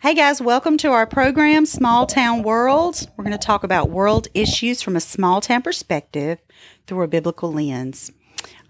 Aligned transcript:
Hey 0.00 0.14
guys, 0.14 0.40
welcome 0.40 0.78
to 0.78 0.92
our 0.92 1.08
program, 1.08 1.66
Small 1.66 2.06
Town 2.06 2.44
World. 2.44 3.10
We're 3.16 3.24
going 3.24 3.36
to 3.36 3.46
talk 3.46 3.64
about 3.64 3.90
world 3.90 4.28
issues 4.32 4.80
from 4.80 4.94
a 4.94 5.00
small 5.00 5.40
town 5.40 5.62
perspective 5.62 6.38
through 6.86 7.02
a 7.02 7.08
biblical 7.08 7.52
lens. 7.52 8.12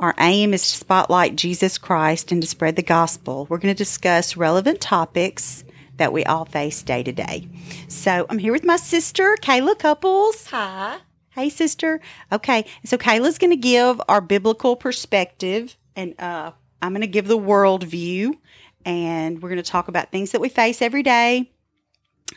Our 0.00 0.14
aim 0.18 0.54
is 0.54 0.62
to 0.62 0.76
spotlight 0.78 1.36
Jesus 1.36 1.76
Christ 1.76 2.32
and 2.32 2.40
to 2.40 2.48
spread 2.48 2.76
the 2.76 2.82
gospel. 2.82 3.46
We're 3.50 3.58
going 3.58 3.74
to 3.74 3.78
discuss 3.78 4.38
relevant 4.38 4.80
topics 4.80 5.64
that 5.98 6.14
we 6.14 6.24
all 6.24 6.46
face 6.46 6.82
day 6.82 7.02
to 7.02 7.12
day. 7.12 7.46
So 7.88 8.24
I'm 8.30 8.38
here 8.38 8.52
with 8.52 8.64
my 8.64 8.76
sister, 8.76 9.36
Kayla 9.42 9.78
Couples. 9.78 10.46
Hi. 10.46 10.96
Hey, 11.32 11.50
sister. 11.50 12.00
Okay, 12.32 12.64
so 12.86 12.96
Kayla's 12.96 13.36
going 13.36 13.50
to 13.50 13.56
give 13.56 14.00
our 14.08 14.22
biblical 14.22 14.76
perspective, 14.76 15.76
and 15.94 16.18
uh, 16.18 16.52
I'm 16.80 16.92
going 16.92 17.02
to 17.02 17.06
give 17.06 17.28
the 17.28 17.36
world 17.36 17.84
view, 17.84 18.40
and 18.84 19.42
we're 19.42 19.48
going 19.48 19.62
to 19.62 19.70
talk 19.70 19.88
about 19.88 20.10
things 20.10 20.32
that 20.32 20.40
we 20.40 20.48
face 20.48 20.80
every 20.82 21.02
day. 21.02 21.50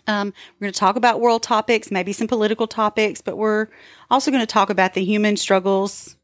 Um, 0.08 0.34
we're 0.60 0.66
going 0.66 0.74
to 0.74 0.80
talk 0.80 0.96
about 0.96 1.20
world 1.20 1.44
topics, 1.44 1.92
maybe 1.92 2.14
some 2.14 2.28
political 2.28 2.68
topics, 2.68 3.22
but 3.22 3.38
we're 3.38 3.68
also 4.10 4.32
going 4.32 4.42
to 4.42 4.48
talk 4.48 4.70
about 4.70 4.94
the 4.94 5.04
human 5.04 5.38
struggles. 5.38 6.16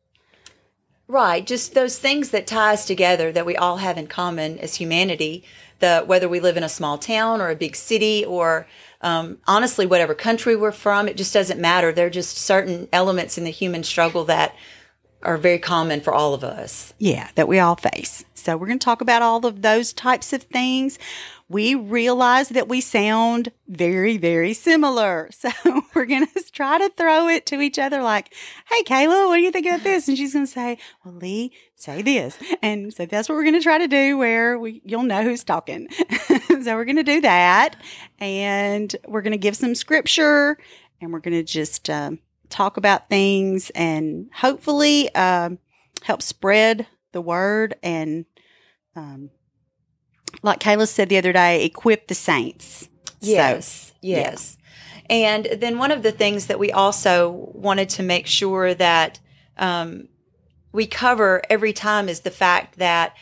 Right, 1.08 1.46
just 1.46 1.74
those 1.74 1.98
things 1.98 2.32
that 2.32 2.48
tie 2.48 2.74
us 2.74 2.86
together 2.86 3.32
that 3.32 3.46
we 3.46 3.56
all 3.56 3.78
have 3.78 3.98
in 3.98 4.08
common 4.08 4.60
as 4.60 4.76
humanity. 4.76 5.46
The 5.80 6.04
whether 6.06 6.28
we 6.28 6.40
live 6.40 6.58
in 6.58 6.64
a 6.64 6.70
small 6.70 6.98
town 6.98 7.40
or 7.40 7.50
a 7.50 7.56
big 7.56 7.76
city 7.76 8.26
or 8.26 8.68
um, 9.02 9.38
honestly 9.48 9.86
whatever 9.86 10.14
country 10.14 10.56
we're 10.56 10.72
from, 10.72 11.08
it 11.08 11.16
just 11.16 11.34
doesn't 11.34 11.62
matter. 11.62 11.94
There 11.94 12.08
are 12.08 12.10
just 12.10 12.38
certain 12.38 12.90
elements 12.92 13.38
in 13.38 13.44
the 13.44 13.52
human 13.52 13.84
struggle 13.84 14.26
that 14.26 14.56
are 15.22 15.38
very 15.38 15.60
common 15.60 16.02
for 16.02 16.14
all 16.14 16.34
of 16.34 16.44
us. 16.44 16.94
Yeah, 16.98 17.30
that 17.36 17.48
we 17.48 17.60
all 17.60 17.76
face. 17.76 18.26
So 18.48 18.56
we're 18.56 18.68
going 18.68 18.80
to 18.80 18.86
talk 18.86 19.02
about 19.02 19.22
all 19.22 19.46
of 19.46 19.62
those 19.62 19.92
types 19.92 20.32
of 20.32 20.42
things. 20.42 20.98
We 21.50 21.76
realize 21.76 22.48
that 22.48 22.70
we 22.70 22.80
sound 22.80 23.52
very, 23.68 24.16
very 24.16 24.54
similar. 24.54 25.30
So 25.38 25.52
we're 25.94 26.06
going 26.06 26.28
to 26.28 26.52
try 26.54 26.78
to 26.78 26.90
throw 26.96 27.28
it 27.28 27.46
to 27.48 27.60
each 27.60 27.78
other 27.78 28.02
like, 28.02 28.34
Hey, 28.70 28.84
Kayla, 28.84 29.28
what 29.28 29.36
do 29.36 29.42
you 29.42 29.52
think 29.52 29.66
about 29.66 29.84
this? 29.84 30.08
And 30.08 30.18
she's 30.18 30.32
going 30.32 30.46
to 30.46 30.52
say, 30.52 30.78
well, 31.04 31.16
Lee, 31.16 31.52
say 31.76 32.02
this. 32.02 32.38
And 32.62 32.94
so 32.94 33.06
that's 33.06 33.28
what 33.28 33.36
we're 33.36 33.44
going 33.44 33.56
to 33.56 33.62
try 33.62 33.80
to 33.80 33.88
do 33.90 34.18
where 34.18 34.58
we, 34.58 34.82
you'll 34.86 35.04
know 35.04 35.24
who's 35.24 35.44
talking. 35.44 35.90
so 36.48 36.76
we're 36.76 36.86
going 36.86 36.96
to 36.96 37.04
do 37.04 37.20
that 37.20 37.76
and 38.18 38.96
we're 39.06 39.24
going 39.24 39.32
to 39.34 39.38
give 39.38 39.58
some 39.58 39.76
scripture 39.76 40.58
and 41.02 41.12
we're 41.12 41.20
going 41.20 41.34
to 41.34 41.44
just, 41.44 41.90
um, 41.90 42.20
talk 42.48 42.78
about 42.78 43.10
things 43.10 43.72
and 43.72 44.30
hopefully, 44.34 45.14
um, 45.16 45.60
help 46.04 46.22
spread 46.22 46.88
the 47.12 47.22
word 47.22 47.76
and, 47.84 48.26
um, 48.98 49.30
like 50.44 50.60
Kayla 50.60 50.88
said 50.88 51.10
the 51.10 51.18
other 51.18 51.32
day, 51.32 51.64
equip 51.64 52.08
the 52.08 52.16
saints. 52.16 52.90
Yes, 53.22 53.88
So, 53.88 53.94
yes. 54.02 54.58
And 55.10 55.46
then 55.58 55.78
one 55.78 55.92
of 55.92 56.04
the 56.04 56.12
things 56.12 56.48
that 56.48 56.60
we 56.60 56.72
also 56.72 57.30
wanted 57.54 57.90
to 57.90 58.04
make 58.04 58.28
sure 58.28 58.74
that 58.74 59.20
um, 59.58 60.10
we 60.74 60.86
cover 60.86 61.42
every 61.50 61.74
time 61.74 62.10
is 62.10 62.22
the 62.22 62.32
fact 62.32 62.78
that 62.78 63.16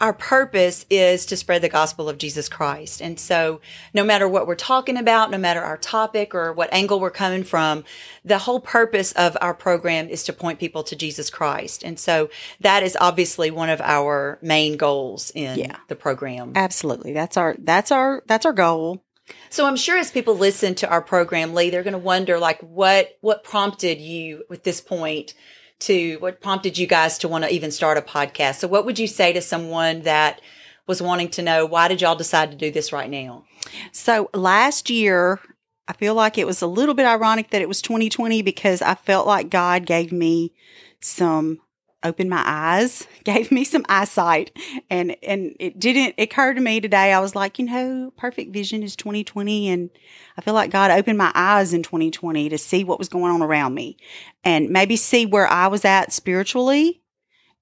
our 0.00 0.12
purpose 0.12 0.86
is 0.88 1.26
to 1.26 1.36
spread 1.36 1.62
the 1.62 1.68
gospel 1.68 2.08
of 2.08 2.18
Jesus 2.18 2.48
Christ. 2.48 3.00
And 3.02 3.18
so 3.18 3.60
no 3.92 4.04
matter 4.04 4.28
what 4.28 4.46
we're 4.46 4.54
talking 4.54 4.96
about, 4.96 5.30
no 5.30 5.38
matter 5.38 5.60
our 5.60 5.76
topic 5.76 6.34
or 6.34 6.52
what 6.52 6.72
angle 6.72 7.00
we're 7.00 7.10
coming 7.10 7.42
from, 7.44 7.84
the 8.24 8.38
whole 8.38 8.60
purpose 8.60 9.12
of 9.12 9.36
our 9.40 9.54
program 9.54 10.08
is 10.08 10.22
to 10.24 10.32
point 10.32 10.60
people 10.60 10.82
to 10.84 10.96
Jesus 10.96 11.30
Christ. 11.30 11.82
And 11.82 11.98
so 11.98 12.30
that 12.60 12.82
is 12.82 12.96
obviously 13.00 13.50
one 13.50 13.70
of 13.70 13.80
our 13.80 14.38
main 14.40 14.76
goals 14.76 15.32
in 15.34 15.58
Yeah. 15.58 15.76
the 15.88 15.96
program. 15.96 16.52
Absolutely. 16.54 17.12
That's 17.12 17.36
our 17.36 17.56
that's 17.58 17.90
our 17.90 18.22
that's 18.26 18.46
our 18.46 18.52
goal. 18.52 19.02
So 19.50 19.66
I'm 19.66 19.76
sure 19.76 19.98
as 19.98 20.10
people 20.10 20.36
listen 20.36 20.74
to 20.76 20.88
our 20.88 21.02
program, 21.02 21.54
Lee, 21.54 21.70
they're 21.70 21.82
going 21.82 21.92
to 21.92 21.98
wonder 21.98 22.38
like 22.38 22.60
what 22.60 23.16
what 23.20 23.44
prompted 23.44 23.98
you 24.00 24.44
at 24.50 24.64
this 24.64 24.80
point 24.80 25.34
to 25.80 26.16
what 26.16 26.40
prompted 26.40 26.76
you 26.78 26.86
guys 26.86 27.18
to 27.18 27.28
want 27.28 27.44
to 27.44 27.52
even 27.52 27.70
start 27.70 27.98
a 27.98 28.02
podcast. 28.02 28.56
So 28.56 28.68
what 28.68 28.84
would 28.84 28.98
you 28.98 29.06
say 29.06 29.32
to 29.32 29.40
someone 29.40 30.02
that 30.02 30.40
was 30.86 31.02
wanting 31.02 31.28
to 31.30 31.42
know 31.42 31.66
why 31.66 31.88
did 31.88 32.00
y'all 32.00 32.16
decide 32.16 32.50
to 32.50 32.56
do 32.56 32.70
this 32.70 32.92
right 32.92 33.10
now? 33.10 33.44
So 33.92 34.30
last 34.34 34.90
year, 34.90 35.40
I 35.86 35.92
feel 35.92 36.14
like 36.14 36.36
it 36.36 36.46
was 36.46 36.62
a 36.62 36.66
little 36.66 36.94
bit 36.94 37.06
ironic 37.06 37.50
that 37.50 37.62
it 37.62 37.68
was 37.68 37.80
2020 37.82 38.42
because 38.42 38.82
I 38.82 38.94
felt 38.94 39.26
like 39.26 39.50
God 39.50 39.86
gave 39.86 40.12
me 40.12 40.52
some 41.00 41.60
opened 42.02 42.30
my 42.30 42.42
eyes, 42.44 43.06
gave 43.24 43.50
me 43.50 43.64
some 43.64 43.84
eyesight 43.88 44.56
and 44.90 45.16
and 45.22 45.56
it 45.58 45.78
didn't 45.78 46.14
occur 46.18 46.54
to 46.54 46.60
me 46.60 46.80
today 46.80 47.12
I 47.12 47.20
was 47.20 47.34
like, 47.34 47.58
you 47.58 47.66
know, 47.66 48.12
perfect 48.16 48.52
vision 48.52 48.82
is 48.82 48.96
2020 48.96 49.68
and 49.68 49.90
I 50.36 50.40
feel 50.40 50.54
like 50.54 50.70
God 50.70 50.90
opened 50.90 51.18
my 51.18 51.32
eyes 51.34 51.72
in 51.72 51.82
2020 51.82 52.48
to 52.48 52.58
see 52.58 52.84
what 52.84 52.98
was 52.98 53.08
going 53.08 53.32
on 53.32 53.42
around 53.42 53.74
me 53.74 53.96
and 54.44 54.70
maybe 54.70 54.96
see 54.96 55.26
where 55.26 55.46
I 55.46 55.66
was 55.68 55.84
at 55.84 56.12
spiritually. 56.12 57.02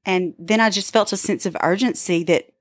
And 0.05 0.35
then 0.39 0.61
I 0.61 0.71
just 0.71 0.93
felt 0.93 1.13
a 1.13 1.17
sense 1.17 1.47
of 1.47 1.57
urgency 1.63 2.23
that 2.25 2.53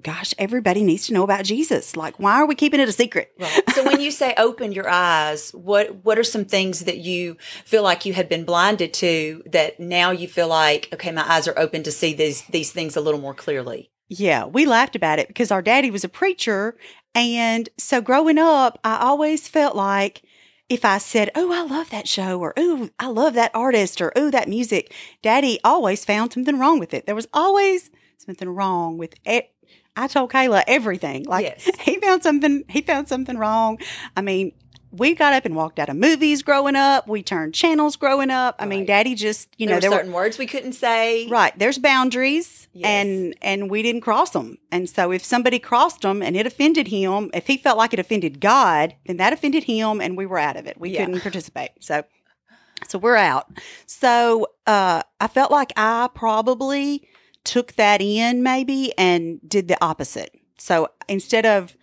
gosh, 0.00 0.34
everybody 0.38 0.82
needs 0.82 1.06
to 1.06 1.12
know 1.14 1.22
about 1.22 1.44
Jesus. 1.44 1.96
Like 1.96 2.18
why 2.18 2.34
are 2.34 2.46
we 2.46 2.54
keeping 2.54 2.80
it 2.80 2.88
a 2.88 2.92
secret? 2.92 3.32
Right. 3.38 3.62
so 3.74 3.84
when 3.84 4.00
you 4.00 4.10
say 4.10 4.34
open 4.36 4.72
your 4.72 4.88
eyes, 4.88 5.50
what 5.52 6.04
what 6.04 6.18
are 6.18 6.24
some 6.24 6.44
things 6.44 6.80
that 6.80 6.98
you 6.98 7.36
feel 7.64 7.82
like 7.82 8.04
you 8.04 8.12
had 8.12 8.28
been 8.28 8.44
blinded 8.44 8.92
to 8.94 9.42
that 9.46 9.78
now 9.80 10.10
you 10.10 10.28
feel 10.28 10.48
like 10.48 10.88
okay, 10.92 11.12
my 11.12 11.30
eyes 11.30 11.46
are 11.46 11.58
open 11.58 11.82
to 11.84 11.92
see 11.92 12.14
these 12.14 12.42
these 12.42 12.72
things 12.72 12.96
a 12.96 13.00
little 13.00 13.20
more 13.20 13.34
clearly? 13.34 13.90
Yeah, 14.08 14.46
we 14.46 14.66
laughed 14.66 14.96
about 14.96 15.20
it 15.20 15.28
because 15.28 15.52
our 15.52 15.62
daddy 15.62 15.90
was 15.90 16.02
a 16.02 16.08
preacher. 16.08 16.76
And 17.14 17.68
so 17.78 18.00
growing 18.00 18.38
up, 18.38 18.78
I 18.82 18.98
always 18.98 19.46
felt 19.48 19.76
like 19.76 20.22
if 20.68 20.84
I 20.84 20.98
said, 20.98 21.30
Oh, 21.34 21.52
I 21.52 21.62
love 21.62 21.90
that 21.90 22.08
show, 22.08 22.40
or 22.40 22.54
Oh, 22.56 22.90
I 22.98 23.06
love 23.06 23.34
that 23.34 23.50
artist, 23.54 24.00
or 24.00 24.12
Oh, 24.16 24.30
that 24.30 24.48
music, 24.48 24.94
daddy 25.22 25.58
always 25.64 26.04
found 26.04 26.32
something 26.32 26.58
wrong 26.58 26.78
with 26.78 26.94
it. 26.94 27.06
There 27.06 27.14
was 27.14 27.28
always 27.32 27.90
something 28.18 28.48
wrong 28.48 28.98
with 28.98 29.14
it. 29.24 29.50
I 29.96 30.06
told 30.06 30.30
Kayla 30.30 30.62
everything. 30.66 31.24
Like 31.24 31.44
Yes. 31.44 31.68
he 31.80 31.98
found 32.00 32.22
something, 32.22 32.64
he 32.68 32.80
found 32.82 33.08
something 33.08 33.36
wrong. 33.36 33.78
I 34.16 34.20
mean, 34.22 34.52
we 34.92 35.14
got 35.14 35.32
up 35.32 35.44
and 35.44 35.54
walked 35.54 35.78
out 35.78 35.88
of 35.88 35.94
movies 35.96 36.42
growing 36.42 36.74
up. 36.74 37.06
We 37.06 37.22
turned 37.22 37.54
channels 37.54 37.94
growing 37.94 38.28
up. 38.30 38.56
I 38.58 38.66
mean, 38.66 38.84
daddy 38.86 39.14
just, 39.14 39.48
you 39.56 39.68
there 39.68 39.76
know, 39.76 39.80
there 39.80 39.90
were 39.90 39.96
certain 39.98 40.12
words 40.12 40.36
we 40.36 40.46
couldn't 40.46 40.72
say. 40.72 41.28
Right. 41.28 41.56
There's 41.56 41.78
boundaries 41.78 42.66
Yes. 42.72 42.86
and 42.88 43.34
and 43.40 43.70
we 43.70 43.82
didn't 43.82 44.00
cross 44.00 44.30
them. 44.30 44.58
And 44.72 44.88
so 44.90 45.12
if 45.12 45.24
somebody 45.24 45.58
crossed 45.60 46.00
them 46.02 46.22
and 46.22 46.36
it 46.36 46.44
offended 46.46 46.88
him, 46.88 47.30
if 47.34 47.46
he 47.46 47.56
felt 47.56 47.78
like 47.78 47.92
it 47.92 48.00
offended 48.00 48.40
God, 48.40 48.94
then 49.06 49.16
that 49.18 49.32
offended 49.32 49.64
him 49.64 50.00
and 50.00 50.16
we 50.16 50.26
were 50.26 50.38
out 50.38 50.56
of 50.56 50.66
it. 50.66 50.78
We 50.80 50.90
Yeah. 50.90 51.04
couldn't 51.04 51.20
participate. 51.20 51.70
So 51.80 52.02
so 52.88 52.98
we're 52.98 53.14
out. 53.16 53.46
So 53.86 54.48
uh 54.66 55.02
I 55.20 55.28
felt 55.28 55.52
like 55.52 55.72
I 55.76 56.08
probably 56.14 57.06
took 57.44 57.72
that 57.74 58.00
in 58.00 58.42
maybe 58.42 58.92
and 58.98 59.40
did 59.48 59.68
the 59.68 59.82
opposite. 59.82 60.34
So 60.58 60.88
instead 61.08 61.46
of 61.46 61.76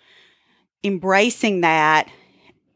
embracing 0.84 1.62
that 1.62 2.10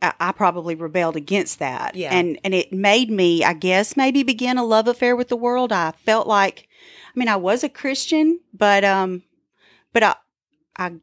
I 0.02 0.14
I 0.20 0.32
probably 0.32 0.76
rebelled 0.76 1.16
against 1.16 1.60
that. 1.60 1.96
Yeah. 1.96 2.14
And 2.14 2.40
and 2.44 2.54
it 2.54 2.74
made 2.74 3.12
me, 3.12 3.44
I 3.44 3.54
guess, 3.54 3.96
maybe 3.96 4.24
begin 4.24 4.58
a 4.58 4.64
love 4.64 4.88
affair 4.88 5.16
with 5.16 5.30
the 5.30 5.38
world. 5.38 5.72
I 5.72 5.92
felt 5.92 6.28
like 6.28 6.68
I 7.16 7.20
mean, 7.20 7.28
I 7.28 7.36
was 7.36 7.64
a 7.64 7.70
Christian, 7.70 8.40
but 8.54 8.84
um 8.84 9.24
but 9.94 10.04
I 10.04 10.16
I 10.76 10.94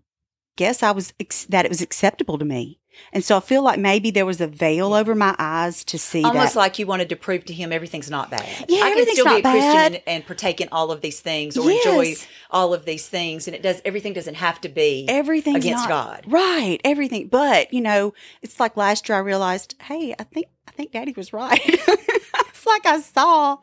guess 0.58 0.82
I 0.82 0.90
was 0.90 1.14
ex- 1.20 1.44
that 1.46 1.64
it 1.64 1.68
was 1.70 1.80
acceptable 1.80 2.36
to 2.36 2.44
me. 2.44 2.80
And 3.12 3.22
so 3.24 3.36
I 3.36 3.40
feel 3.40 3.62
like 3.62 3.78
maybe 3.78 4.10
there 4.10 4.26
was 4.26 4.40
a 4.40 4.48
veil 4.48 4.92
over 4.92 5.14
my 5.14 5.32
eyes 5.38 5.84
to 5.84 5.98
see 5.98 6.24
Almost 6.24 6.54
that. 6.54 6.58
like 6.58 6.80
you 6.80 6.86
wanted 6.86 7.08
to 7.10 7.16
prove 7.16 7.44
to 7.44 7.52
him 7.52 7.72
everything's 7.72 8.10
not 8.10 8.28
bad. 8.28 8.44
Yeah, 8.68 8.82
I 8.82 8.92
can 8.92 9.06
still 9.06 9.24
be 9.24 9.38
a 9.38 9.42
bad. 9.42 9.52
Christian 9.52 9.94
and, 9.94 10.02
and 10.06 10.26
partake 10.26 10.60
in 10.60 10.68
all 10.72 10.90
of 10.90 11.00
these 11.00 11.20
things 11.20 11.56
or 11.56 11.70
enjoy 11.70 12.16
all 12.50 12.74
of 12.74 12.84
these 12.86 13.06
things, 13.08 13.46
and 13.46 13.54
it 13.54 13.62
does. 13.62 13.80
Everything 13.84 14.14
doesn't 14.14 14.34
have 14.34 14.60
to 14.62 14.68
be 14.68 15.06
everything 15.08 15.54
against 15.54 15.88
not- 15.88 16.24
God. 16.24 16.24
Right, 16.26 16.80
everything. 16.84 17.28
But, 17.28 17.72
you 17.72 17.80
know, 17.80 18.14
it's 18.42 18.58
like 18.58 18.76
last 18.76 19.08
year 19.08 19.16
I 19.16 19.20
realized, 19.20 19.76
hey, 19.80 20.14
I 20.18 20.24
think 20.24 20.46
I 20.66 20.72
think 20.72 20.90
daddy 20.90 21.14
was 21.16 21.32
right. 21.32 21.60
it's 21.64 22.66
like 22.66 22.84
I 22.84 23.00
saw 23.00 23.58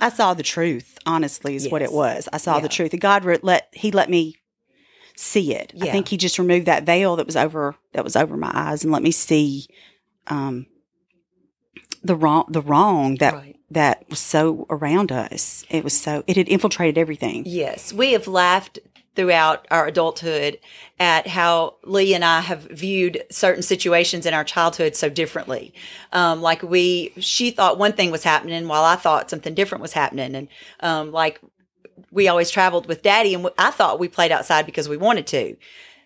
I 0.00 0.08
saw 0.08 0.32
the 0.32 0.42
truth, 0.42 0.98
honestly, 1.04 1.56
is 1.56 1.68
what 1.68 1.82
it 1.82 1.92
was. 1.92 2.26
I 2.32 2.38
saw 2.38 2.58
the 2.58 2.68
truth. 2.70 2.92
And 2.94 3.02
God 3.02 3.26
re- 3.26 3.38
let 3.42 3.68
he 3.72 3.90
let 3.90 4.08
me 4.08 4.36
see 5.18 5.52
it. 5.54 5.72
I 5.82 5.86
think 5.86 6.08
he 6.08 6.16
just 6.16 6.38
removed 6.38 6.66
that 6.66 6.84
veil 6.84 7.16
that 7.16 7.26
was 7.26 7.36
over 7.36 7.74
that 7.92 8.04
was 8.04 8.14
over 8.14 8.36
my 8.36 8.50
eyes 8.54 8.84
and 8.84 8.92
let 8.92 9.02
me 9.02 9.10
see 9.10 9.66
um 10.28 10.66
the 12.04 12.14
wrong 12.14 12.44
the 12.48 12.62
wrong 12.62 13.16
that 13.16 13.34
Right. 13.34 13.56
that 13.70 14.04
was 14.08 14.20
so 14.20 14.66
around 14.70 15.10
us. 15.10 15.64
It 15.68 15.82
was 15.82 15.98
so 15.98 16.22
it 16.26 16.36
had 16.36 16.48
infiltrated 16.48 16.96
everything. 16.98 17.42
Yes, 17.46 17.92
we 17.92 18.12
have 18.12 18.28
laughed 18.28 18.78
throughout 19.16 19.66
our 19.72 19.88
adulthood 19.88 20.60
at 21.00 21.26
how 21.26 21.74
Lee 21.82 22.14
and 22.14 22.24
I 22.24 22.38
have 22.40 22.62
viewed 22.70 23.24
certain 23.32 23.64
situations 23.64 24.24
in 24.26 24.32
our 24.34 24.44
childhood 24.44 24.94
so 24.94 25.08
differently. 25.08 25.74
Um, 26.12 26.40
like 26.40 26.62
we, 26.62 27.12
she 27.18 27.50
thought 27.50 27.78
one 27.80 27.94
thing 27.94 28.12
was 28.12 28.22
happening 28.22 28.68
while 28.68 28.84
I 28.84 28.94
thought 28.94 29.28
something 29.28 29.54
different 29.54 29.82
was 29.82 29.92
happening. 29.92 30.36
And, 30.36 30.48
um, 30.78 31.10
like 31.10 31.40
we 32.10 32.28
always 32.28 32.50
traveled 32.50 32.86
with 32.86 33.02
daddy 33.02 33.34
and 33.34 33.48
I 33.58 33.70
thought 33.70 33.98
we 33.98 34.08
played 34.08 34.32
outside 34.32 34.66
because 34.66 34.88
we 34.88 34.96
wanted 34.96 35.26
to. 35.28 35.56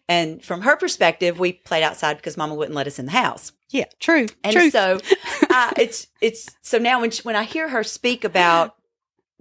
And 0.08 0.44
from 0.44 0.62
her 0.62 0.76
perspective, 0.76 1.38
we 1.38 1.52
played 1.52 1.82
outside 1.82 2.16
because 2.16 2.36
mama 2.36 2.54
wouldn't 2.54 2.74
let 2.74 2.86
us 2.86 2.98
in 2.98 3.06
the 3.06 3.12
house. 3.12 3.52
Yeah, 3.70 3.86
true. 4.00 4.26
And 4.44 4.52
true. 4.52 4.70
so 4.70 5.00
uh, 5.50 5.70
it's 5.78 6.08
it's 6.20 6.50
so 6.60 6.78
now 6.78 7.00
when 7.00 7.10
she, 7.10 7.22
when 7.22 7.36
I 7.36 7.44
hear 7.44 7.68
her 7.68 7.82
speak 7.82 8.24
about 8.24 8.74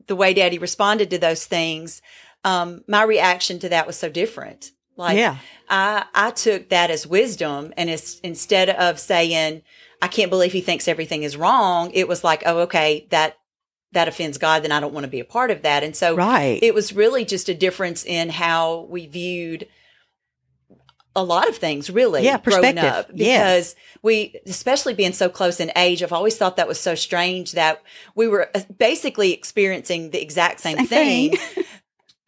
the 0.07 0.15
way 0.15 0.33
daddy 0.33 0.57
responded 0.57 1.09
to 1.09 1.18
those 1.18 1.45
things, 1.45 2.01
um, 2.44 2.83
my 2.88 3.04
reaction 3.04 3.59
to 3.59 3.69
that 3.69 3.88
was 3.88 3.97
so 3.97 4.09
different. 4.09 4.71
Like 4.95 5.18
yeah. 5.18 5.38
I 5.69 6.06
I 6.13 6.31
took 6.31 6.69
that 6.69 6.92
as 6.92 7.07
wisdom 7.07 7.74
and 7.75 7.89
it's 7.89 8.19
instead 8.19 8.69
of 8.69 9.00
saying 9.00 9.63
I 10.01 10.07
can't 10.07 10.30
believe 10.30 10.54
he 10.54 10.62
thinks 10.62 10.88
everything 10.88 11.24
is 11.24 11.36
wrong, 11.36 11.92
it 11.94 12.07
was 12.07 12.24
like, 12.24 12.44
oh 12.45 12.59
okay, 12.59 13.07
that 13.09 13.38
that 13.93 14.07
offends 14.07 14.38
God, 14.38 14.63
then 14.63 14.71
I 14.71 14.79
don't 14.79 14.93
want 14.93 15.03
to 15.05 15.09
be 15.11 15.19
a 15.19 15.25
part 15.25 15.51
of 15.51 15.61
that. 15.63 15.83
And 15.83 15.95
so 15.95 16.15
Right. 16.15 16.59
it 16.61 16.73
was 16.73 16.93
really 16.93 17.25
just 17.25 17.49
a 17.49 17.53
difference 17.53 18.05
in 18.05 18.29
how 18.29 18.81
we 18.89 19.05
viewed 19.07 19.67
a 21.13 21.23
lot 21.23 21.49
of 21.49 21.57
things 21.57 21.89
really 21.89 22.23
Yeah, 22.23 22.39
growing 22.39 22.77
up 22.77 23.07
because 23.09 23.17
Yes. 23.19 23.75
we 24.01 24.35
especially 24.45 24.93
being 24.93 25.11
so 25.11 25.27
close 25.27 25.59
in 25.59 25.69
age 25.75 26.01
i've 26.01 26.13
always 26.13 26.38
thought 26.38 26.55
that 26.55 26.69
was 26.69 26.79
so 26.79 26.95
strange 26.95 27.51
that 27.51 27.81
we 28.15 28.29
were 28.29 28.49
uh, 28.55 28.61
basically 28.77 29.33
experiencing 29.33 30.11
the 30.11 30.21
exact 30.21 30.61
same, 30.61 30.77
Same 30.77 30.87
thing, 30.87 31.37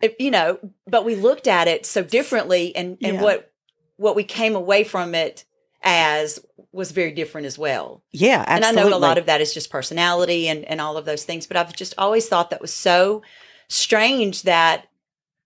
thing. 0.01 0.11
You 0.19 0.31
know 0.31 0.59
but 0.85 1.05
we 1.05 1.15
looked 1.15 1.47
at 1.47 1.69
it 1.69 1.85
so 1.85 2.03
differently 2.03 2.75
and 2.75 2.97
and 3.01 3.15
Yeah. 3.15 3.21
what 3.23 3.53
what 3.95 4.17
we 4.17 4.25
came 4.25 4.53
away 4.53 4.83
from 4.83 5.15
it 5.15 5.45
as 5.83 6.39
was 6.71 6.91
very 6.91 7.11
different 7.11 7.45
as 7.45 7.57
well 7.57 8.03
yeah, 8.11 8.43
and. 8.47 8.63
I 8.63 8.71
know 8.71 8.95
a 8.95 8.97
lot 8.97 9.17
of 9.17 9.25
that 9.25 9.41
is 9.41 9.53
just 9.53 9.69
personality 9.69 10.47
and, 10.47 10.63
and 10.65 10.79
all 10.79 10.97
of 10.97 11.05
those 11.05 11.23
things, 11.23 11.47
but 11.47 11.57
I've 11.57 11.75
just 11.75 11.93
always 11.97 12.27
thought 12.27 12.49
that 12.51 12.61
was 12.61 12.73
so 12.73 13.21
strange 13.67 14.43
that 14.43 14.87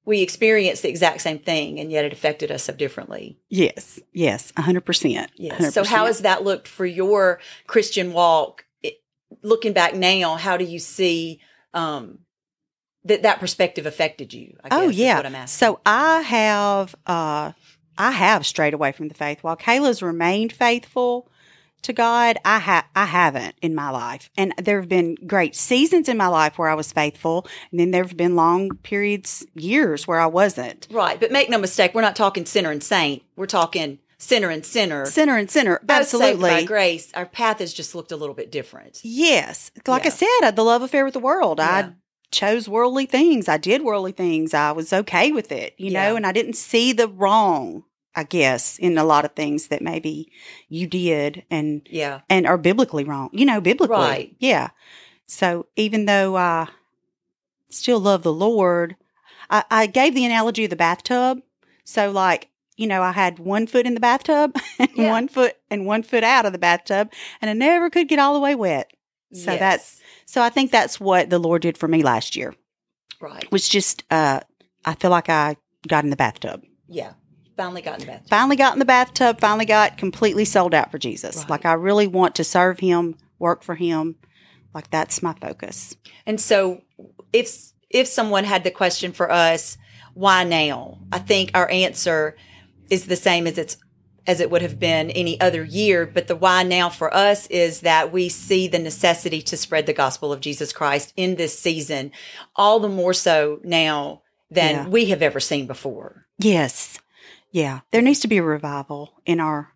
we 0.05 0.21
experienced 0.21 0.83
the 0.83 0.89
exact 0.89 1.21
same 1.21 1.39
thing 1.39 1.79
and 1.79 1.91
yet 1.91 2.05
it 2.05 2.13
affected 2.13 2.51
us 2.51 2.63
so 2.63 2.73
differently. 2.73 3.37
Yes, 3.49 3.99
yes, 4.13 4.51
100%. 4.53 5.27
Yes. 5.35 5.73
So 5.73 5.83
how 5.83 6.05
has 6.05 6.19
that 6.19 6.43
looked 6.43 6.67
for 6.67 6.85
your 6.85 7.39
Christian 7.67 8.13
walk? 8.13 8.65
It, 8.81 9.01
looking 9.41 9.73
back 9.73 9.95
now, 9.95 10.35
how 10.35 10.55
do 10.55 10.63
you 10.63 10.79
see 10.79 11.41
um, 11.73 12.19
that 13.03 13.23
that 13.23 13.39
perspective 13.39 13.85
affected 13.85 14.33
you? 14.33 14.57
I 14.63 14.67
Oh 14.71 14.89
yeah. 14.89 15.17
what 15.17 15.25
I'm 15.25 15.35
asking. 15.35 15.57
So 15.57 15.79
I 15.85 16.21
have 16.21 16.95
uh 17.05 17.51
I 17.97 18.11
have 18.11 18.45
strayed 18.45 18.73
away 18.73 18.91
from 18.91 19.07
the 19.07 19.13
faith. 19.15 19.39
While 19.43 19.57
Kayla's 19.57 20.01
remained 20.01 20.53
faithful 20.53 21.29
to 21.83 21.93
God, 21.93 22.37
I 22.43 22.59
ha- 22.59 22.87
I 22.95 23.05
haven't 23.05 23.55
in 23.61 23.75
my 23.75 23.89
life. 23.91 24.29
And 24.37 24.53
there 24.57 24.79
have 24.79 24.89
been 24.89 25.15
great 25.27 25.55
seasons 25.55 26.09
in 26.09 26.17
my 26.17 26.27
life 26.27 26.57
where 26.57 26.69
I 26.69 26.73
was 26.73 26.91
faithful, 26.91 27.45
and 27.71 27.79
then 27.79 27.91
there 27.91 28.03
have 28.03 28.17
been 28.17 28.35
long 28.35 28.71
periods, 28.83 29.45
years 29.53 30.07
where 30.07 30.19
I 30.19 30.25
wasn't. 30.25 30.87
right, 30.91 31.19
but 31.19 31.31
make 31.31 31.49
no 31.49 31.57
mistake, 31.59 31.93
we're 31.93 32.01
not 32.01 32.15
talking 32.15 32.45
sinner 32.45 32.71
and 32.71 32.83
saint. 32.83 33.23
We're 33.35 33.45
talking 33.45 33.99
sinner 34.17 34.49
and 34.49 34.65
sinner. 34.65 35.05
Sinner 35.05 35.37
and 35.37 35.49
sinner, 35.51 35.79
Both 35.83 35.99
absolutely. 35.99 36.49
by 36.49 36.63
grace. 36.63 37.11
Our 37.13 37.27
path 37.27 37.59
has 37.59 37.71
just 37.73 37.93
looked 37.93 38.11
a 38.11 38.17
little 38.17 38.33
bit 38.35 38.51
different. 38.51 38.99
Yes. 39.03 39.69
Like 39.85 40.03
Yeah. 40.03 40.07
I 40.07 40.11
said, 40.11 40.25
I 40.41 40.45
had 40.45 40.55
the 40.55 40.63
love 40.63 40.81
affair 40.81 41.05
with 41.05 41.13
the 41.13 41.19
world. 41.19 41.59
Yeah. 41.59 41.67
I 41.69 41.93
chose 42.31 42.67
worldly 42.67 43.05
things. 43.05 43.47
I 43.47 43.57
did 43.57 43.83
worldly 43.83 44.11
things. 44.11 44.55
I 44.55 44.71
was 44.71 44.91
okay 44.91 45.31
with 45.31 45.51
it, 45.51 45.75
you 45.77 45.91
Yeah. 45.91 46.09
know, 46.09 46.15
and 46.15 46.25
I 46.25 46.31
didn't 46.31 46.55
see 46.55 46.91
the 46.93 47.07
wrong, 47.07 47.83
I 48.17 48.23
guess, 48.23 48.77
in 48.79 48.97
a 48.97 49.03
lot 49.03 49.25
of 49.25 49.33
things 49.33 49.67
that 49.67 49.81
maybe 49.81 50.31
you 50.69 50.87
did 50.87 51.43
and 51.51 51.87
Yeah. 51.89 52.21
and 52.29 52.47
are 52.47 52.57
biblically 52.57 53.03
wrong. 53.03 53.29
You 53.31 53.45
know, 53.45 53.61
biblically. 53.61 53.95
Right. 53.95 54.35
Yeah. 54.39 54.69
So 55.27 55.67
even 55.75 56.05
though 56.05 56.35
I 56.35 56.67
still 57.69 57.99
love 57.99 58.23
the 58.23 58.33
Lord, 58.33 58.95
I, 59.49 59.63
I 59.69 59.85
gave 59.85 60.15
the 60.15 60.25
analogy 60.25 60.63
of 60.63 60.69
the 60.71 60.75
bathtub. 60.75 61.41
So 61.83 62.09
like, 62.11 62.49
you 62.75 62.87
know, 62.87 63.01
I 63.03 63.11
had 63.11 63.37
one 63.39 63.67
foot 63.67 63.85
in 63.85 63.93
the 63.93 63.99
bathtub 63.99 64.55
and 64.79 64.89
Yeah. 64.95 65.09
one 65.11 65.27
foot 65.27 65.55
and 65.69 65.85
one 65.85 66.01
foot 66.03 66.23
out 66.23 66.45
of 66.47 66.53
the 66.53 66.59
bathtub, 66.59 67.11
and 67.39 67.49
I 67.51 67.53
never 67.53 67.89
could 67.89 68.07
get 68.07 68.19
all 68.19 68.33
the 68.33 68.39
way 68.39 68.55
wet. 68.55 68.91
So 69.33 69.51
Yes. 69.51 69.59
that's 69.59 70.01
so 70.25 70.41
I 70.41 70.49
think 70.49 70.71
that's 70.71 70.99
what 70.99 71.29
the 71.29 71.39
Lord 71.39 71.61
did 71.61 71.77
for 71.77 71.87
me 71.87 72.01
last 72.01 72.35
year. 72.35 72.55
right. 73.19 73.49
Was 73.51 73.69
just 73.69 74.03
uh 74.09 74.39
I 74.85 74.95
feel 74.95 75.11
like 75.11 75.29
I 75.29 75.57
got 75.87 76.03
in 76.03 76.09
the 76.09 76.15
bathtub. 76.15 76.63
Yeah. 76.87 77.13
Finally 77.57 77.81
got 77.81 77.95
in 77.95 77.99
the 78.01 78.05
bathroom. 78.05 78.27
Finally 78.29 78.55
got 78.55 78.73
in 78.73 78.79
the 78.79 78.85
bathtub, 78.85 79.39
finally 79.41 79.65
got 79.65 79.97
completely 79.97 80.45
sold 80.45 80.73
out 80.73 80.91
for 80.91 80.99
Jesus. 80.99 81.37
Right. 81.37 81.49
Like 81.49 81.65
I 81.65 81.73
really 81.73 82.07
want 82.07 82.35
to 82.35 82.43
serve 82.43 82.79
him, 82.79 83.15
work 83.39 83.63
for 83.63 83.75
him. 83.75 84.15
Like 84.73 84.89
that's 84.91 85.23
my 85.23 85.33
focus. 85.33 85.95
And 86.25 86.39
so 86.39 86.81
if 87.33 87.73
if 87.89 88.07
someone 88.07 88.43
had 88.43 88.63
the 88.63 88.71
question 88.71 89.11
for 89.11 89.31
us, 89.31 89.77
why 90.13 90.43
now? 90.43 90.99
I 91.11 91.19
think 91.19 91.51
our 91.53 91.69
answer 91.69 92.35
is 92.89 93.07
the 93.07 93.15
same 93.15 93.47
as 93.47 93.57
it's 93.57 93.77
as 94.27 94.41
it 94.41 94.51
would 94.51 94.61
have 94.61 94.77
been 94.77 95.09
any 95.11 95.39
other 95.39 95.63
year, 95.63 96.05
but 96.05 96.27
the 96.27 96.35
why 96.35 96.61
now 96.61 96.89
for 96.89 97.11
us 97.15 97.47
is 97.47 97.79
that 97.81 98.11
we 98.11 98.27
see 98.27 98.67
the 98.67 98.77
necessity 98.77 99.41
to 99.41 99.55
spread 99.55 99.85
the 99.85 99.93
gospel 99.93 100.33
of 100.33 100.41
Jesus 100.41 100.73
Christ 100.73 101.13
in 101.15 101.35
this 101.35 101.57
season, 101.57 102.11
all 102.55 102.81
the 102.81 102.89
more 102.89 103.13
so 103.13 103.61
now 103.63 104.21
than 104.51 104.75
Yeah. 104.75 104.87
we 104.89 105.05
have 105.05 105.21
ever 105.21 105.39
seen 105.39 105.65
before. 105.65 106.25
Yes. 106.37 106.99
Yeah. 107.51 107.81
There 107.91 108.01
needs 108.01 108.19
to 108.21 108.27
be 108.27 108.37
a 108.37 108.43
revival 108.43 109.21
in 109.25 109.39
our 109.39 109.73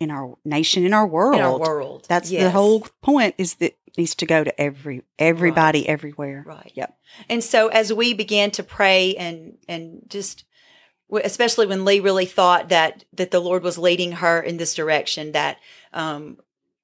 in 0.00 0.10
our 0.10 0.36
nation, 0.44 0.84
in 0.84 0.92
our 0.92 1.06
world. 1.06 1.36
In 1.36 1.42
our 1.42 1.58
world. 1.58 2.06
That's 2.08 2.28
the 2.28 2.50
whole 2.50 2.86
point 3.02 3.36
is 3.38 3.54
that 3.56 3.76
needs 3.96 4.14
to 4.16 4.26
go 4.26 4.42
to 4.42 4.60
every 4.60 5.02
everybody 5.18 5.88
everywhere. 5.88 6.44
Right. 6.46 6.72
Yep. 6.74 6.96
And 7.28 7.44
so 7.44 7.68
as 7.68 7.92
we 7.92 8.14
began 8.14 8.50
to 8.52 8.62
pray 8.62 9.14
and 9.16 9.58
and 9.68 10.02
just 10.08 10.44
especially 11.24 11.66
when 11.66 11.84
Lee 11.84 12.00
really 12.00 12.26
thought 12.26 12.70
that 12.70 13.04
that 13.12 13.30
the 13.30 13.40
Lord 13.40 13.62
was 13.62 13.78
leading 13.78 14.12
her 14.12 14.40
in 14.40 14.56
this 14.56 14.74
direction 14.74 15.32
that 15.32 15.58
um 15.92 16.38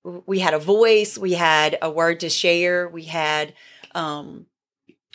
we 0.04 0.38
had 0.38 0.54
a 0.54 0.58
voice, 0.58 1.18
we 1.18 1.32
had 1.32 1.76
a 1.82 1.90
word 1.90 2.20
to 2.20 2.28
share, 2.28 2.88
we 2.88 3.04
had 3.04 3.54
um 3.94 4.46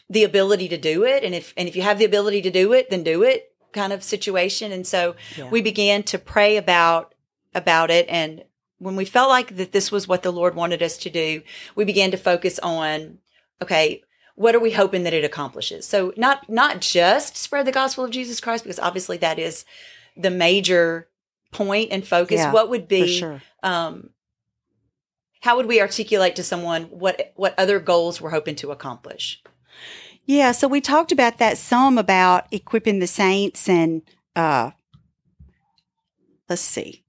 the 0.09 0.23
ability 0.25 0.67
to 0.67 0.77
do 0.77 1.05
it 1.05 1.23
and 1.23 1.33
if 1.33 1.53
and 1.55 1.67
if 1.67 1.75
you 1.75 1.81
have 1.81 1.99
the 1.99 2.05
ability 2.05 2.41
to 2.41 2.51
do 2.51 2.73
it, 2.73 2.89
then 2.89 3.03
do 3.03 3.23
it 3.23 3.52
kind 3.73 3.91
of 3.93 4.03
situation. 4.03 4.71
And 4.71 4.85
so 4.87 5.15
Yeah. 5.37 5.49
we 5.49 5.61
began 5.61 6.03
to 6.03 6.17
pray 6.19 6.57
about 6.57 7.13
about 7.55 7.91
it 7.91 8.07
and 8.09 8.43
when 8.79 8.95
we 8.97 9.05
felt 9.05 9.29
like 9.29 9.55
that 9.55 9.71
this 9.71 9.91
was 9.91 10.07
what 10.07 10.23
the 10.23 10.31
Lord 10.31 10.55
wanted 10.55 10.83
us 10.83 10.97
to 10.97 11.09
do, 11.09 11.41
we 11.75 11.85
began 11.85 12.11
to 12.11 12.17
focus 12.17 12.59
on 12.59 13.19
okay, 13.61 14.01
what 14.35 14.55
are 14.55 14.59
we 14.59 14.71
hoping 14.71 15.03
that 15.03 15.13
it 15.13 15.23
accomplishes? 15.23 15.87
So 15.87 16.13
not 16.17 16.49
not 16.49 16.81
just 16.81 17.37
spread 17.37 17.65
the 17.65 17.71
gospel 17.71 18.03
of 18.03 18.11
Jesus 18.11 18.41
Christ 18.41 18.63
because 18.63 18.79
obviously 18.79 19.17
that 19.17 19.39
is 19.39 19.63
the 20.17 20.31
major 20.31 21.07
point 21.51 21.89
and 21.91 22.05
focus. 22.05 22.39
Yeah, 22.39 22.51
what 22.51 22.69
would 22.69 22.87
be 22.87 23.19
sure. 23.19 23.41
um 23.61 24.09
how 25.41 25.55
would 25.57 25.65
we 25.65 25.79
articulate 25.81 26.35
to 26.37 26.43
someone 26.43 26.83
what 26.85 27.31
what 27.35 27.57
other 27.57 27.79
goals 27.79 28.19
we're 28.19 28.31
hoping 28.31 28.55
to 28.55 28.71
accomplish? 28.71 29.41
Yeah, 30.25 30.53
so 30.53 30.67
we 30.67 30.81
talked 30.81 31.11
about 31.11 31.37
that 31.39 31.57
some 31.57 31.97
about 31.97 32.47
equipping 32.51 32.99
the 32.99 33.07
saints 33.07 33.67
and 33.67 34.01
uh 34.35 34.71
let's 36.49 36.61
see. 36.61 37.03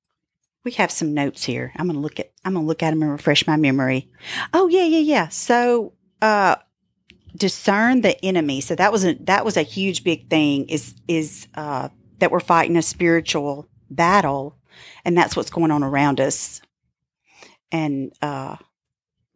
We 0.65 0.73
have 0.73 0.91
some 0.91 1.13
notes 1.13 1.45
here. 1.45 1.73
I'm 1.77 1.87
going 1.87 1.97
to 1.97 2.01
look 2.01 2.19
at 2.19 2.33
I'm 2.45 2.55
going 2.55 2.65
to 2.65 2.69
look 2.69 2.83
at 2.83 2.91
them 2.91 3.03
and 3.03 3.13
refresh 3.13 3.47
my 3.47 3.57
memory. 3.57 4.11
Oh, 4.53 4.69
yeah, 4.69 4.85
yeah, 4.85 4.99
yeah. 4.99 5.29
So, 5.29 5.93
uh 6.23 6.57
discern 7.37 8.01
the 8.01 8.23
enemy. 8.25 8.61
So 8.61 8.75
that 8.75 8.93
was 8.93 9.05
a 9.05 9.15
that 9.25 9.45
was 9.45 9.57
a 9.57 9.63
huge 9.63 10.05
big 10.05 10.29
thing 10.31 10.67
is 10.69 10.95
is 11.09 11.49
uh 11.55 11.89
that 12.19 12.31
we're 12.31 12.41
fighting 12.41 12.77
a 12.77 12.83
spiritual 12.83 13.69
battle 13.91 14.57
and 15.05 15.17
that's 15.17 15.37
what's 15.37 15.51
going 15.51 15.71
on 15.71 15.83
around 15.83 16.21
us. 16.21 16.61
And 17.73 18.13
uh 18.23 18.57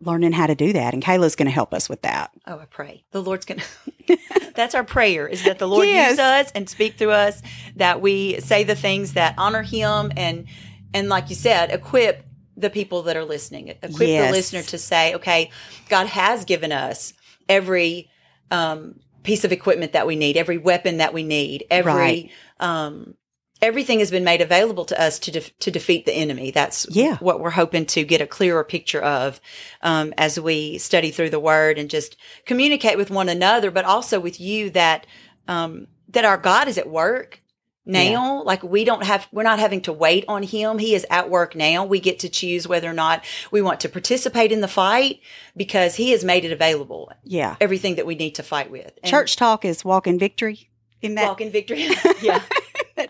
learning 0.01 0.33
how 0.33 0.47
to 0.47 0.55
do 0.55 0.73
that 0.73 0.95
and 0.95 1.03
Kayla's 1.03 1.35
going 1.37 1.47
to 1.47 1.53
help 1.53 1.75
us 1.75 1.89
with 1.89 2.03
that. 2.03 2.31
Oh, 2.47 2.59
I 2.59 2.67
pray. 2.67 3.05
The 3.11 3.23
Lord's 3.23 3.45
going 3.45 3.61
to 4.07 4.19
That's 4.55 4.75
our 4.75 4.85
prayer 4.85 5.27
is 5.27 5.43
that 5.45 5.59
the 5.59 5.67
Lord 5.69 5.87
Yes. 5.87 6.11
use 6.13 6.19
us 6.19 6.53
and 6.55 6.69
speak 6.69 6.95
through 6.97 7.11
us 7.13 7.43
that 7.77 8.01
we 8.01 8.41
say 8.41 8.65
the 8.65 8.75
things 8.77 9.15
that 9.15 9.35
honor 9.39 9.63
him 9.63 10.13
and 10.17 10.47
and 10.95 11.09
like 11.09 11.29
you 11.29 11.37
said, 11.37 11.71
equip 11.71 12.25
the 12.57 12.71
people 12.71 13.03
that 13.03 13.17
are 13.17 13.25
listening. 13.25 13.69
Equip 13.69 13.91
the 13.91 14.31
listener 14.33 14.63
to 14.63 14.79
say, 14.79 15.15
okay, 15.15 15.51
God 15.89 16.07
has 16.07 16.45
given 16.45 16.73
us 16.73 17.13
every 17.49 18.11
um, 18.51 18.99
piece 19.23 19.45
of 19.45 19.53
equipment 19.53 19.93
that 19.93 20.07
we 20.07 20.17
need, 20.17 20.37
every 20.37 20.59
weapon 20.59 20.97
that 20.97 21.13
we 21.13 21.23
need, 21.23 21.65
every 21.71 21.93
Right. 21.93 22.31
um, 22.59 23.15
everything 23.61 23.99
has 23.99 24.11
been 24.11 24.25
made 24.25 24.41
available 24.41 24.85
to 24.87 25.01
us 25.01 25.19
to 25.21 25.31
def- 25.31 25.59
to 25.59 25.71
defeat 25.71 26.07
the 26.07 26.13
enemy. 26.15 26.51
That's 26.51 26.87
Yeah. 26.91 27.17
what 27.19 27.41
we're 27.41 27.51
hoping 27.51 27.87
to 27.87 28.05
get 28.05 28.21
a 28.21 28.27
clearer 28.27 28.65
picture 28.65 29.01
of 29.01 29.41
um, 29.83 30.15
as 30.17 30.39
we 30.39 30.79
study 30.79 31.11
through 31.11 31.31
the 31.31 31.41
Word 31.41 31.79
and 31.79 31.91
just 31.91 32.17
communicate 32.47 32.97
with 32.97 33.11
one 33.11 33.29
another, 33.29 33.71
but 33.71 33.85
also 33.85 34.21
with 34.21 34.41
you 34.41 34.71
that 34.71 35.07
um, 35.47 35.87
that 36.09 36.25
our 36.25 36.39
God 36.39 36.69
is 36.69 36.79
at 36.79 36.89
work 36.89 37.43
now. 37.85 38.43
Like 38.45 38.63
we 38.63 38.85
don't 38.85 39.03
have, 39.05 39.27
we're 39.33 39.43
not 39.43 39.59
having 39.59 39.81
to 39.83 39.93
wait 39.93 40.25
on 40.29 40.43
Him. 40.43 40.79
He 40.79 40.95
is 40.95 41.07
at 41.11 41.31
work 41.31 41.57
now. 41.57 41.85
We 41.85 42.01
get 42.01 42.19
to 42.21 42.29
choose 42.29 42.69
whether 42.69 42.89
or 42.89 42.93
not 42.93 43.25
we 43.51 43.63
want 43.63 43.81
to 43.81 43.89
participate 43.89 44.53
in 44.53 44.61
the 44.61 44.69
fight 44.69 45.21
because 45.57 45.97
He 45.97 46.11
has 46.11 46.23
made 46.23 46.45
it 46.45 46.53
available. 46.53 47.11
Yeah. 47.25 47.57
Everything 47.61 47.97
that 47.97 48.07
we 48.07 48.15
need 48.15 48.35
to 48.37 48.43
fight 48.43 48.71
with. 48.71 48.93
And 49.03 49.11
Church 49.11 49.37
talk 49.37 49.65
is 49.65 49.85
walk 49.85 50.07
in 50.07 50.19
victory 50.19 50.69
in 51.01 51.15
that 51.15 51.29
walk 51.29 51.41
in 51.41 51.51
victory. 51.51 51.89
yeah. 52.23 52.43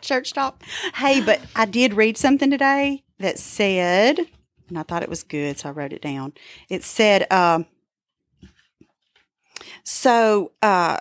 Church 0.08 0.32
talk. 0.32 0.62
Hey, 0.94 1.20
but 1.20 1.40
I 1.54 1.66
did 1.66 1.94
read 1.94 2.16
something 2.16 2.50
today 2.50 3.04
that 3.18 3.38
said, 3.38 4.18
and 4.68 4.78
I 4.78 4.82
thought 4.82 5.02
it 5.02 5.08
was 5.08 5.22
good, 5.22 5.58
so 5.58 5.68
I 5.68 5.72
wrote 5.72 5.92
it 5.92 6.02
down. 6.02 6.32
It 6.68 6.82
said, 6.82 7.30
um, 7.32 7.66
so 9.84 10.52
uh, 10.62 10.98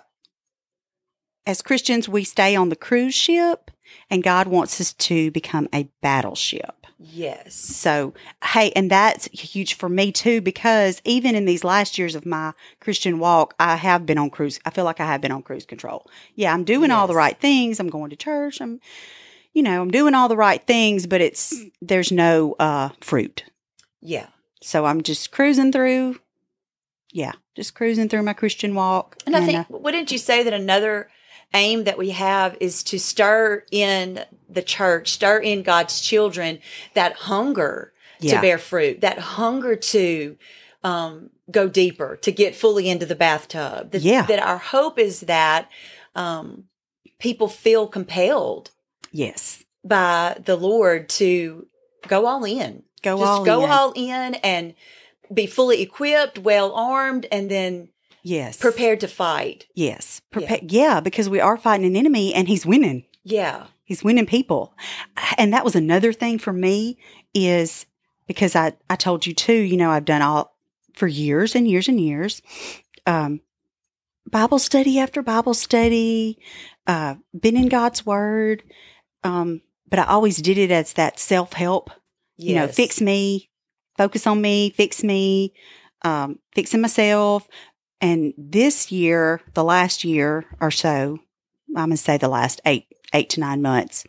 as 1.46 1.62
Christians, 1.62 2.10
we 2.10 2.24
stay 2.24 2.56
on 2.56 2.70
the 2.70 2.76
cruise 2.76 3.16
ship, 3.16 3.72
and 4.10 4.22
God 4.22 4.48
wants 4.48 4.80
us 4.82 4.94
to 4.94 5.32
become 5.32 5.70
a 5.74 5.90
battleship. 6.02 6.77
Yes. 7.00 7.54
So, 7.54 8.14
hey, 8.44 8.72
and 8.76 8.90
that's 8.90 9.28
huge 9.28 9.76
for 9.76 9.88
me 9.88 10.12
too, 10.12 10.42
because 10.42 11.02
even 11.06 11.36
in 11.36 11.46
these 11.46 11.64
last 11.64 11.98
years 11.98 12.16
of 12.16 12.26
my 12.26 12.54
Christian 12.80 13.20
walk, 13.20 13.54
I 13.60 13.76
have 13.76 14.06
been 14.06 14.18
on 14.18 14.30
cruise. 14.30 14.60
I 14.66 14.72
feel 14.72 14.84
like 14.84 15.00
I 15.00 15.06
have 15.06 15.22
been 15.22 15.32
on 15.32 15.44
cruise 15.44 15.66
control. 15.66 16.10
Yeah, 16.36 16.54
I'm 16.54 16.64
doing 16.64 16.90
all 16.90 17.08
the 17.08 17.16
right 17.16 17.40
things. 17.40 17.80
I'm 17.80 17.90
going 17.90 18.10
to 18.10 18.16
church. 18.16 18.60
I'm, 18.62 18.80
you 19.54 19.62
know, 19.62 19.82
I'm 19.82 19.92
doing 19.92 20.16
all 20.16 20.28
the 20.28 20.38
right 20.38 20.66
things, 20.66 21.06
but 21.06 21.22
it's, 21.22 21.56
there's 21.82 22.12
no 22.12 22.56
uh, 22.60 22.90
fruit. 23.02 23.44
Yeah. 24.02 24.28
So 24.62 24.86
I'm 24.86 25.04
just 25.04 25.32
cruising 25.32 25.72
through. 25.72 26.20
Yeah, 27.14 27.32
just 27.56 27.74
cruising 27.74 28.10
through 28.10 28.24
my 28.24 28.34
Christian 28.34 28.76
walk. 28.76 29.18
And 29.26 29.36
I 29.36 29.46
think, 29.46 29.60
uh, 29.60 29.64
wouldn't 29.70 30.12
you 30.12 30.18
say 30.18 30.44
that 30.44 30.54
another 30.54 31.10
aim 31.54 31.86
that 31.86 31.98
we 31.98 32.12
have 32.12 32.58
is 32.60 32.84
to 32.84 33.00
stir 33.00 33.64
in 33.72 34.24
the 34.50 34.62
church, 34.62 35.12
stir 35.12 35.40
in 35.40 35.64
God's 35.64 36.02
children 36.02 36.60
that 36.94 37.14
hunger 37.14 37.94
Yeah. 38.20 38.36
to 38.36 38.42
bear 38.42 38.58
fruit, 38.58 39.02
that 39.02 39.20
hunger 39.20 39.76
to 39.76 40.38
um, 40.84 41.32
go 41.52 41.68
deeper, 41.68 42.16
to 42.18 42.32
get 42.32 42.56
fully 42.56 42.88
into 42.90 43.06
the 43.06 43.16
bathtub. 43.16 43.92
That, 43.92 44.02
Yeah. 44.02 44.26
that 44.28 44.40
our 44.40 44.58
hope 44.58 45.00
is 45.00 45.22
that 45.22 45.70
um, 46.16 46.66
people 47.20 47.48
feel 47.48 47.88
compelled 47.88 48.72
yes, 49.12 49.64
by 49.84 50.38
the 50.44 50.56
Lord 50.56 51.10
to 51.10 51.68
go 52.08 52.26
all 52.26 52.44
in. 52.44 52.84
go 53.02 53.18
Just 53.18 53.28
all 53.28 53.46
go 53.46 53.64
in. 53.66 53.70
all 53.70 53.92
in 53.96 54.36
and 54.36 54.74
be 55.34 55.46
fully 55.46 55.82
equipped, 55.82 56.40
well 56.40 56.74
armed, 56.74 57.26
and 57.32 57.50
then 57.52 57.90
yes, 58.24 58.58
prepared 58.58 59.00
to 59.02 59.08
fight. 59.08 59.68
Yes, 59.74 60.22
Prepa- 60.32 60.72
yeah, 60.72 61.00
because 61.00 61.30
we 61.30 61.40
are 61.40 61.58
fighting 61.58 61.86
an 61.86 61.96
enemy, 61.96 62.34
and 62.34 62.48
he's 62.48 62.66
winning. 62.66 63.06
Yeah. 63.24 63.68
He's 63.84 64.04
winning 64.04 64.26
people. 64.26 64.74
And 65.38 65.54
that 65.54 65.64
was 65.64 65.76
another 65.76 66.12
thing 66.12 66.40
for 66.40 66.52
me 66.52 66.98
is 67.34 67.86
because 68.28 68.54
I, 68.54 68.74
I 68.90 68.98
told 68.98 69.26
you 69.26 69.34
too, 69.34 69.54
you 69.54 69.78
know, 69.78 69.90
I've 69.90 70.04
done 70.06 70.22
all 70.22 70.58
for 70.94 71.08
years 71.08 71.56
and 71.56 71.68
years 71.68 71.88
and 71.88 72.00
years, 72.00 72.42
um, 73.06 73.40
Bible 74.30 74.60
study 74.60 75.00
after 75.00 75.22
Bible 75.22 75.54
study, 75.54 76.38
uh, 76.86 77.16
been 77.40 77.56
in 77.56 77.70
God's 77.70 78.06
word. 78.06 78.64
Um, 79.24 79.62
but 79.90 80.00
I 80.00 80.04
always 80.04 80.38
did 80.38 80.58
it 80.58 80.72
as 80.72 80.94
that 80.94 81.18
self 81.18 81.54
help, 81.54 81.90
you 82.36 82.56
know, 82.56 82.68
fix 82.68 83.00
me, 83.00 83.50
focus 83.98 84.28
on 84.28 84.42
me, 84.42 84.70
fix 84.72 85.04
me, 85.04 85.54
um, 86.02 86.40
fixing 86.54 86.82
myself. 86.82 87.48
And 88.02 88.34
this 88.38 88.92
year, 88.92 89.42
the 89.54 89.64
last 89.64 90.04
year 90.04 90.46
or 90.60 90.72
so, 90.72 91.20
I'm 91.76 91.86
gonna 91.90 91.98
say 91.98 92.18
the 92.18 92.28
last 92.30 92.62
eight, 92.66 92.86
eight 93.14 93.30
to 93.32 93.40
nine 93.40 93.62
months, 93.62 94.06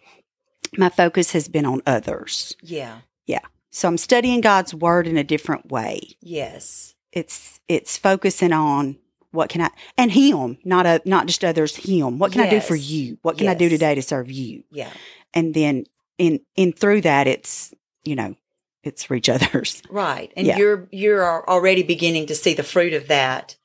my 0.77 0.89
focus 0.89 1.33
has 1.33 1.49
been 1.49 1.65
on 1.67 1.83
others. 1.87 2.57
Yeah. 2.63 2.99
Yeah. 3.27 3.41
So 3.71 3.89
I'm 3.89 3.99
studying 3.99 4.41
God's 4.41 4.75
word 4.75 5.07
in 5.07 5.17
a 5.17 5.25
different 5.25 5.71
way. 5.71 6.01
Yes. 6.21 6.95
It's 7.13 7.61
it's 7.69 7.97
focusing 7.97 8.53
on 8.53 8.99
what 9.31 9.49
can 9.51 9.61
I 9.63 9.71
and 9.97 10.11
Him, 10.13 10.59
not 10.65 10.87
a 10.87 11.01
not 11.05 11.27
just 11.27 11.45
others. 11.45 11.77
Him. 11.77 12.19
What 12.19 12.33
can 12.33 12.43
I 12.43 12.51
do 12.51 12.61
for 12.61 12.77
you? 12.77 13.19
What 13.23 13.39
can 13.39 13.49
I 13.49 13.55
do 13.55 13.69
today 13.69 13.95
to 13.95 14.03
serve 14.03 14.31
you? 14.31 14.65
Yeah. 14.71 14.91
And 15.35 15.55
then 15.55 15.85
in 16.19 16.41
in 16.57 16.73
through 16.73 17.03
that, 17.03 17.27
it's 17.27 17.75
you 18.05 18.17
know, 18.17 18.35
it's 18.83 19.11
reach 19.11 19.29
others. 19.31 19.83
Right. 19.91 20.33
And 20.37 20.47
Yeah. 20.47 20.57
you're 20.59 20.89
you're 20.91 21.49
already 21.49 21.83
beginning 21.83 22.27
to 22.27 22.35
see 22.35 22.55
the 22.55 22.63
fruit 22.63 22.93
of 22.95 23.09
that 23.09 23.57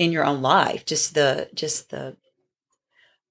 in 0.00 0.12
your 0.12 0.24
own 0.24 0.40
life. 0.40 0.86
Just 0.86 1.14
the 1.14 1.48
just 1.54 1.90
the 1.90 2.16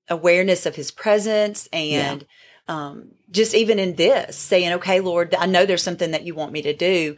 awareness 0.08 0.66
of 0.66 0.76
his 0.76 0.92
presence 0.92 1.68
and 1.74 2.26
um 2.68 3.12
just 3.32 3.54
even 3.54 3.80
in 3.80 3.96
this 3.96 4.38
saying, 4.38 4.72
Okay, 4.74 5.02
Lord, 5.02 5.36
I 5.36 5.48
know 5.48 5.66
there's 5.66 5.84
something 5.84 6.12
that 6.12 6.26
you 6.26 6.36
want 6.36 6.54
me 6.54 6.62
to 6.62 6.74
do. 6.74 7.18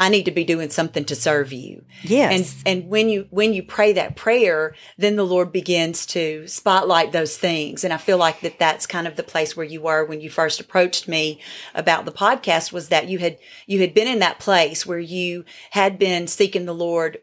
I 0.00 0.08
need 0.10 0.24
to 0.26 0.30
be 0.30 0.44
doing 0.44 0.70
something 0.70 1.04
to 1.06 1.16
serve 1.16 1.52
you. 1.52 1.84
Yes. 2.02 2.62
And 2.64 2.82
and 2.82 2.90
when 2.90 3.10
you 3.10 3.26
when 3.30 3.52
you 3.52 3.62
pray 3.62 3.92
that 3.92 4.16
prayer, 4.16 4.74
then 4.96 5.16
the 5.16 5.26
Lord 5.26 5.52
begins 5.52 6.06
to 6.06 6.46
spotlight 6.46 7.12
those 7.12 7.36
things. 7.36 7.84
And 7.84 7.92
I 7.92 7.98
feel 7.98 8.16
like 8.16 8.40
that 8.40 8.58
that's 8.58 8.86
kind 8.86 9.06
of 9.06 9.16
the 9.16 9.22
place 9.22 9.54
where 9.54 9.66
you 9.66 9.82
were 9.82 10.04
when 10.06 10.22
you 10.22 10.30
first 10.30 10.60
approached 10.60 11.08
me 11.08 11.40
about 11.74 12.06
the 12.06 12.12
podcast 12.12 12.72
was 12.72 12.88
that 12.88 13.08
you 13.08 13.18
had 13.18 13.36
you 13.66 13.80
had 13.80 13.92
been 13.92 14.08
in 14.08 14.20
that 14.20 14.38
place 14.38 14.86
where 14.86 15.00
you 15.00 15.44
had 15.72 15.98
been 15.98 16.26
seeking 16.26 16.64
the 16.64 16.74
Lord 16.74 17.18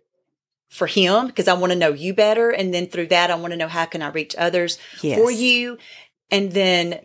for 0.70 0.88
him 0.88 1.28
because 1.28 1.48
I 1.48 1.54
want 1.54 1.72
to 1.72 1.78
know 1.78 1.94
you 1.94 2.14
better 2.14 2.50
and 2.50 2.74
then 2.74 2.88
through 2.88 3.08
that 3.08 3.32
I 3.32 3.36
want 3.36 3.52
to 3.52 3.58
know 3.58 3.68
how 3.68 3.86
can 3.86 4.02
I 4.02 4.10
reach 4.10 4.36
others 4.38 4.78
yes. 5.02 5.18
for 5.18 5.32
you 5.32 5.78
and 6.32 6.52
then 6.52 7.00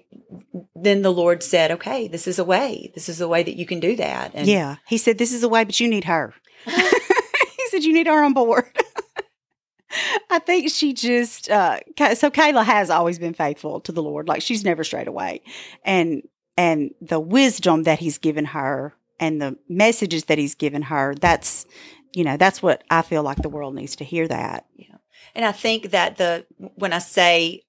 then 0.74 1.02
the 1.02 1.12
Lord 1.12 1.42
said, 1.42 1.70
"Okay, 1.70 2.08
this 2.08 2.26
is 2.26 2.38
a 2.38 2.44
way. 2.44 2.90
This 2.94 3.08
is 3.08 3.20
a 3.20 3.28
way 3.28 3.42
that 3.42 3.56
you 3.56 3.66
can 3.66 3.80
do 3.80 3.96
that." 3.96 4.32
And 4.34 4.48
yeah. 4.48 4.76
He 4.86 4.96
said, 4.96 5.18
This 5.18 5.32
is 5.32 5.42
a 5.42 5.48
way, 5.48 5.64
but 5.64 5.78
you 5.78 5.88
need 5.88 6.04
her. 6.04 6.34
he 6.64 7.68
said, 7.68 7.84
You 7.84 7.92
need 7.92 8.06
her 8.06 8.24
on 8.24 8.32
board. 8.32 8.64
I 10.30 10.38
think 10.38 10.70
she 10.70 10.92
just, 10.92 11.50
uh, 11.50 11.80
so 12.14 12.30
Kayla 12.30 12.64
has 12.64 12.90
always 12.90 13.18
been 13.18 13.34
faithful 13.34 13.80
to 13.80 13.92
the 13.92 14.02
Lord. 14.02 14.28
Like 14.28 14.40
she's 14.40 14.64
never 14.64 14.84
strayed 14.84 15.08
away. 15.08 15.42
And, 15.84 16.22
and 16.56 16.94
the 17.00 17.18
wisdom 17.18 17.82
that 17.82 17.98
he's 17.98 18.18
given 18.18 18.44
her 18.46 18.94
and 19.18 19.42
the 19.42 19.58
messages 19.68 20.24
that 20.26 20.38
he's 20.38 20.54
given 20.54 20.82
her, 20.82 21.16
that's, 21.16 21.66
you 22.12 22.24
know, 22.24 22.36
that's 22.36 22.62
what 22.62 22.82
I 22.90 23.02
feel 23.02 23.22
like 23.22 23.38
the 23.38 23.48
world 23.48 23.74
needs 23.74 23.96
to 23.96 24.04
hear 24.04 24.26
that. 24.28 24.66
Yeah. 24.76 24.96
And 25.34 25.44
I 25.44 25.52
think 25.52 25.90
that 25.90 26.16
the 26.16 26.46
when 26.74 26.92
I 26.92 26.98
say 26.98 27.62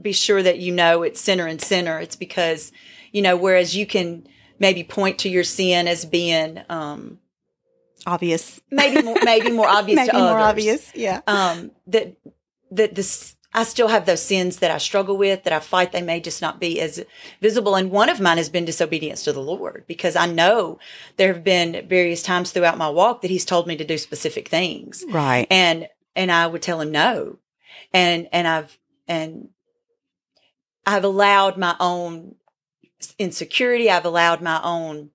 be 0.00 0.12
sure 0.12 0.42
that 0.42 0.58
you 0.58 0.72
know 0.72 1.02
it's 1.02 1.20
sinner 1.20 1.46
and 1.46 1.60
sinner, 1.60 2.00
it's 2.00 2.16
because 2.16 2.72
you 3.12 3.22
know 3.22 3.36
whereas 3.36 3.76
you 3.76 3.86
can 3.86 4.26
maybe 4.58 4.82
point 4.82 5.18
to 5.20 5.28
your 5.28 5.44
sin 5.44 5.86
as 5.86 6.04
being 6.04 6.62
um, 6.68 7.18
Obvious. 8.06 8.60
maybe 8.70 9.02
more, 9.02 9.16
maybe 9.22 9.50
more 9.50 9.68
obvious 9.78 9.96
Maybe 9.96 10.10
to 10.10 10.18
more 10.18 10.38
others. 10.38 10.42
obvious. 10.50 10.92
Yeah. 10.94 11.20
Um, 11.26 11.70
that 11.88 12.16
that 12.72 12.94
this 12.94 13.35
I 13.56 13.64
still 13.64 13.88
have 13.88 14.04
those 14.04 14.22
sins 14.22 14.58
that 14.58 14.70
I 14.70 14.76
struggle 14.76 15.16
with 15.16 15.44
that 15.44 15.52
I 15.52 15.60
fight. 15.60 15.90
They 15.90 16.02
may 16.02 16.20
just 16.20 16.42
not 16.42 16.60
be 16.60 16.78
as 16.78 17.02
visible. 17.40 17.74
And 17.74 17.90
one 17.90 18.10
of 18.10 18.20
mine 18.20 18.36
has 18.36 18.50
been 18.50 18.66
disobedience 18.66 19.24
to 19.24 19.32
the 19.32 19.40
Lord 19.40 19.84
because 19.88 20.14
I 20.14 20.26
know 20.26 20.78
there 21.16 21.32
have 21.32 21.42
been 21.42 21.88
various 21.88 22.22
times 22.22 22.52
throughout 22.52 22.76
my 22.76 22.90
walk 22.90 23.22
that 23.22 23.30
He's 23.30 23.46
told 23.46 23.66
me 23.66 23.74
to 23.76 23.84
do 23.84 23.96
specific 23.96 24.48
things 24.48 25.04
Right. 25.08 25.46
and 25.50 25.88
and 26.14 26.30
I 26.30 26.46
would 26.46 26.62
tell 26.62 26.80
him 26.80 26.92
no, 26.92 27.38
and 27.92 28.28
and 28.30 28.46
I've 28.46 28.78
and 29.08 29.48
I've 30.84 31.04
allowed 31.04 31.56
my 31.56 31.76
own 31.80 32.36
insecurity, 33.18 33.90
I've 33.90 34.04
allowed 34.04 34.40
my 34.42 34.60
own 34.62 35.10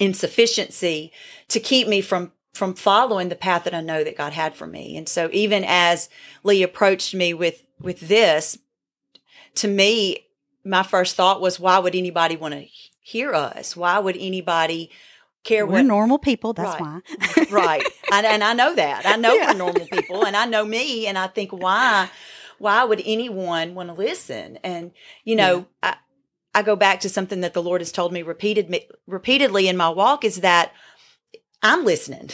insufficiency 0.00 1.12
to 1.48 1.60
keep 1.60 1.88
me 1.88 2.00
from 2.00 2.32
from 2.58 2.74
following 2.74 3.28
the 3.28 3.36
path 3.36 3.64
that 3.64 3.72
I 3.74 3.80
know 3.80 4.02
that 4.02 4.16
God 4.16 4.32
had 4.32 4.54
for 4.54 4.66
me. 4.66 4.96
And 4.96 5.08
so 5.08 5.30
even 5.32 5.64
as 5.64 6.08
Lee 6.42 6.62
approached 6.64 7.14
me 7.14 7.32
with 7.32 7.64
with 7.80 8.00
this, 8.00 8.58
to 9.54 9.68
me, 9.68 10.26
my 10.64 10.82
first 10.82 11.14
thought 11.14 11.40
was, 11.40 11.60
why 11.60 11.78
would 11.78 11.94
anybody 11.94 12.36
want 12.36 12.54
to 12.54 12.66
hear 13.00 13.32
us? 13.32 13.76
Why 13.76 14.00
would 14.00 14.16
anybody 14.18 14.90
care 15.44 15.64
We're 15.64 15.74
what 15.74 15.86
normal 15.86 16.18
people. 16.18 16.52
That's 16.52 16.72
Right. 16.72 16.80
why. 16.80 17.00
right 17.50 17.86
and, 18.10 18.26
and 18.26 18.44
i 18.44 18.52
know 18.52 18.74
that 18.74 19.06
i 19.06 19.16
know 19.16 19.36
Yeah. 19.36 19.46
we're 19.46 19.54
normal 19.54 19.86
people 19.86 20.24
and 20.26 20.36
i 20.36 20.44
know 20.44 20.64
me 20.64 21.06
and 21.06 21.16
i 21.16 21.26
think 21.26 21.50
why 21.52 22.10
why 22.58 22.84
would 22.84 23.00
anyone 23.04 23.74
want 23.74 23.88
to 23.88 23.94
listen 23.94 24.58
and 24.62 24.90
you 25.24 25.36
know 25.36 25.66
I, 25.82 25.96
I 26.54 26.62
go 26.62 26.76
back 26.76 27.00
to 27.00 27.08
something 27.08 27.40
that 27.40 27.54
the 27.54 27.62
lord 27.62 27.80
has 27.80 27.92
told 27.92 28.12
me 28.12 28.22
repeated 28.22 28.84
repeatedly 29.06 29.68
in 29.68 29.76
my 29.76 29.88
walk 29.88 30.24
is 30.24 30.40
that 30.40 30.72
i'm 31.62 31.84
listening 31.84 32.30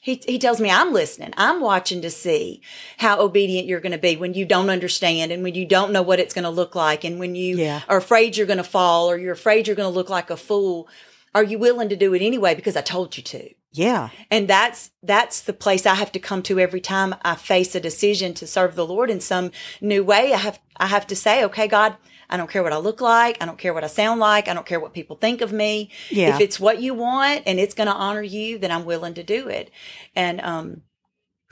he, 0.00 0.22
he 0.26 0.38
tells 0.38 0.60
me 0.60 0.70
i'm 0.70 0.92
listening 0.92 1.32
i'm 1.36 1.60
watching 1.60 2.00
to 2.02 2.10
see 2.10 2.62
how 2.98 3.20
obedient 3.20 3.66
you're 3.66 3.80
going 3.80 3.92
to 3.92 3.98
be 3.98 4.16
when 4.16 4.34
you 4.34 4.44
don't 4.44 4.70
understand 4.70 5.32
and 5.32 5.42
when 5.42 5.54
you 5.54 5.64
don't 5.66 5.92
know 5.92 6.02
what 6.02 6.20
it's 6.20 6.34
going 6.34 6.44
to 6.44 6.50
look 6.50 6.74
like 6.74 7.04
and 7.04 7.18
when 7.18 7.34
you 7.34 7.56
Yeah. 7.56 7.82
are 7.88 7.98
afraid 7.98 8.36
you're 8.36 8.46
going 8.46 8.56
to 8.58 8.64
fall 8.64 9.10
or 9.10 9.18
you're 9.18 9.32
afraid 9.32 9.66
you're 9.66 9.76
going 9.76 9.90
to 9.90 9.94
look 9.94 10.08
like 10.10 10.30
a 10.30 10.36
fool 10.36 10.88
are 11.34 11.42
you 11.44 11.58
willing 11.58 11.88
to 11.90 11.96
do 11.96 12.14
it 12.14 12.22
anyway 12.22 12.54
because 12.54 12.76
i 12.76 12.80
told 12.82 13.16
you 13.16 13.22
to 13.24 13.50
Yeah. 13.72 14.08
and 14.30 14.48
that's 14.48 14.90
that's 15.02 15.40
the 15.42 15.52
place 15.52 15.84
I 15.86 15.94
have 15.94 16.12
to 16.12 16.18
come 16.18 16.42
to 16.44 16.58
every 16.58 16.80
time 16.80 17.14
I 17.22 17.34
face 17.34 17.74
a 17.74 17.80
decision 17.80 18.32
to 18.34 18.46
serve 18.46 18.74
the 18.74 18.86
Lord 18.86 19.10
in 19.10 19.20
some 19.20 19.50
new 19.80 20.02
way. 20.02 20.32
I 20.32 20.38
have 20.38 20.58
I 20.78 20.86
have 20.86 21.06
to 21.08 21.16
say, 21.16 21.44
okay, 21.44 21.68
God, 21.68 21.96
I 22.28 22.36
don't 22.36 22.50
care 22.50 22.62
what 22.62 22.72
I 22.72 22.78
look 22.78 23.00
like, 23.00 23.38
I 23.40 23.46
don't 23.46 23.58
care 23.58 23.72
what 23.74 23.84
I 23.84 23.88
sound 23.88 24.20
like, 24.20 24.48
I 24.48 24.54
don't 24.54 24.66
care 24.66 24.80
what 24.80 24.92
people 24.92 25.16
think 25.16 25.40
of 25.40 25.52
me. 25.52 25.90
Yeah. 26.10 26.34
If 26.34 26.40
it's 26.40 26.58
what 26.60 26.80
you 26.80 26.94
want 26.94 27.42
and 27.46 27.58
it's 27.58 27.74
going 27.74 27.88
to 27.88 27.94
honor 27.94 28.22
you, 28.22 28.58
then 28.58 28.70
I'm 28.72 28.84
willing 28.84 29.14
to 29.14 29.22
do 29.22 29.48
it. 29.48 29.70
And 30.14 30.40
um 30.40 30.82